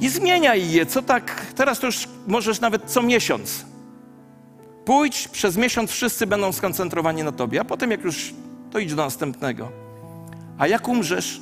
i 0.00 0.08
zmieniaj 0.08 0.70
je, 0.70 0.86
co 0.86 1.02
tak, 1.02 1.46
teraz 1.54 1.78
to 1.78 1.86
już 1.86 2.08
możesz 2.26 2.60
nawet 2.60 2.82
co 2.84 3.02
miesiąc. 3.02 3.64
Pójdź, 4.84 5.28
przez 5.28 5.56
miesiąc 5.56 5.90
wszyscy 5.90 6.26
będą 6.26 6.52
skoncentrowani 6.52 7.22
na 7.22 7.32
tobie, 7.32 7.60
a 7.60 7.64
potem 7.64 7.90
jak 7.90 8.04
już, 8.04 8.34
to 8.70 8.78
idź 8.78 8.94
do 8.94 9.04
następnego. 9.04 9.72
A 10.58 10.66
jak 10.66 10.88
umrzesz, 10.88 11.40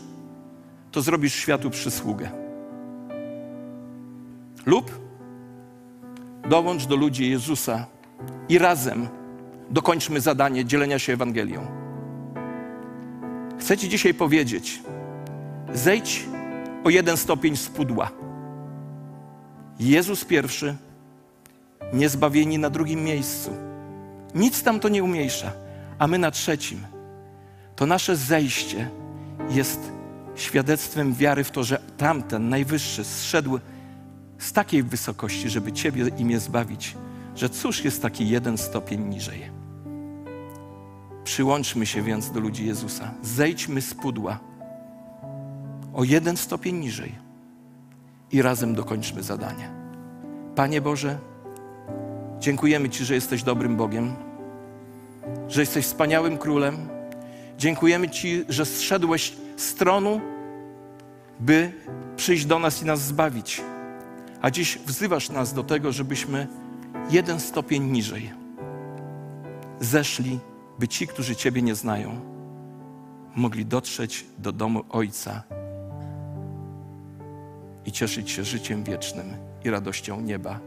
to 0.92 1.02
zrobisz 1.02 1.34
światu 1.34 1.70
przysługę. 1.70 2.30
Lub 4.66 5.03
dołącz 6.48 6.86
do 6.86 6.96
ludzi 6.96 7.30
Jezusa 7.30 7.86
i 8.48 8.58
razem 8.58 9.08
dokończmy 9.70 10.20
zadanie 10.20 10.64
dzielenia 10.64 10.98
się 10.98 11.12
Ewangelią. 11.12 11.66
Chcę 13.58 13.78
Ci 13.78 13.88
dzisiaj 13.88 14.14
powiedzieć, 14.14 14.82
zejdź 15.74 16.26
o 16.84 16.90
jeden 16.90 17.16
stopień 17.16 17.56
z 17.56 17.68
pudła. 17.68 18.10
Jezus 19.80 20.24
pierwszy, 20.24 20.76
niezbawieni 21.92 22.58
na 22.58 22.70
drugim 22.70 23.04
miejscu. 23.04 23.50
Nic 24.34 24.62
tam 24.62 24.80
to 24.80 24.88
nie 24.88 25.04
umniejsza, 25.04 25.52
a 25.98 26.06
my 26.06 26.18
na 26.18 26.30
trzecim. 26.30 26.80
To 27.76 27.86
nasze 27.86 28.16
zejście 28.16 28.90
jest 29.50 29.92
świadectwem 30.34 31.14
wiary 31.14 31.44
w 31.44 31.50
to, 31.50 31.64
że 31.64 31.82
tamten, 31.96 32.48
najwyższy, 32.48 33.04
zszedł 33.04 33.58
z 34.44 34.52
takiej 34.52 34.82
wysokości, 34.82 35.50
żeby 35.50 35.72
Ciebie 35.72 36.10
i 36.18 36.24
mnie 36.24 36.40
zbawić, 36.40 36.96
że 37.36 37.48
cóż 37.48 37.84
jest 37.84 38.02
taki 38.02 38.28
jeden 38.28 38.58
stopień 38.58 39.00
niżej. 39.00 39.50
Przyłączmy 41.24 41.86
się 41.86 42.02
więc 42.02 42.30
do 42.30 42.40
ludzi 42.40 42.66
Jezusa. 42.66 43.14
Zejdźmy 43.22 43.82
z 43.82 43.94
pudła 43.94 44.38
o 45.94 46.04
jeden 46.04 46.36
stopień 46.36 46.76
niżej 46.76 47.12
i 48.32 48.42
razem 48.42 48.74
dokończmy 48.74 49.22
zadanie. 49.22 49.70
Panie 50.54 50.80
Boże, 50.80 51.18
dziękujemy 52.40 52.90
Ci, 52.90 53.04
że 53.04 53.14
jesteś 53.14 53.42
dobrym 53.42 53.76
Bogiem, 53.76 54.14
że 55.48 55.60
jesteś 55.60 55.84
wspaniałym 55.84 56.38
królem. 56.38 56.88
Dziękujemy 57.58 58.10
Ci, 58.10 58.44
że 58.48 58.66
zszedłeś 58.66 59.36
z 59.56 59.74
tronu, 59.74 60.20
by 61.40 61.72
przyjść 62.16 62.46
do 62.46 62.58
nas 62.58 62.82
i 62.82 62.84
nas 62.84 63.00
zbawić. 63.00 63.62
A 64.44 64.50
dziś 64.50 64.78
wzywasz 64.78 65.30
nas 65.30 65.54
do 65.54 65.62
tego, 65.62 65.92
żebyśmy 65.92 66.46
jeden 67.10 67.40
stopień 67.40 67.84
niżej 67.84 68.30
zeszli, 69.80 70.38
by 70.78 70.88
ci, 70.88 71.06
którzy 71.06 71.36
Ciebie 71.36 71.62
nie 71.62 71.74
znają, 71.74 72.20
mogli 73.36 73.66
dotrzeć 73.66 74.24
do 74.38 74.52
domu 74.52 74.84
Ojca 74.90 75.42
i 77.86 77.92
cieszyć 77.92 78.30
się 78.30 78.44
życiem 78.44 78.84
wiecznym 78.84 79.26
i 79.64 79.70
radością 79.70 80.20
nieba. 80.20 80.60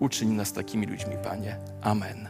Uczyń 0.00 0.28
nas 0.28 0.52
takimi 0.52 0.86
ludźmi, 0.86 1.14
Panie. 1.24 1.56
Amen. 1.82 2.16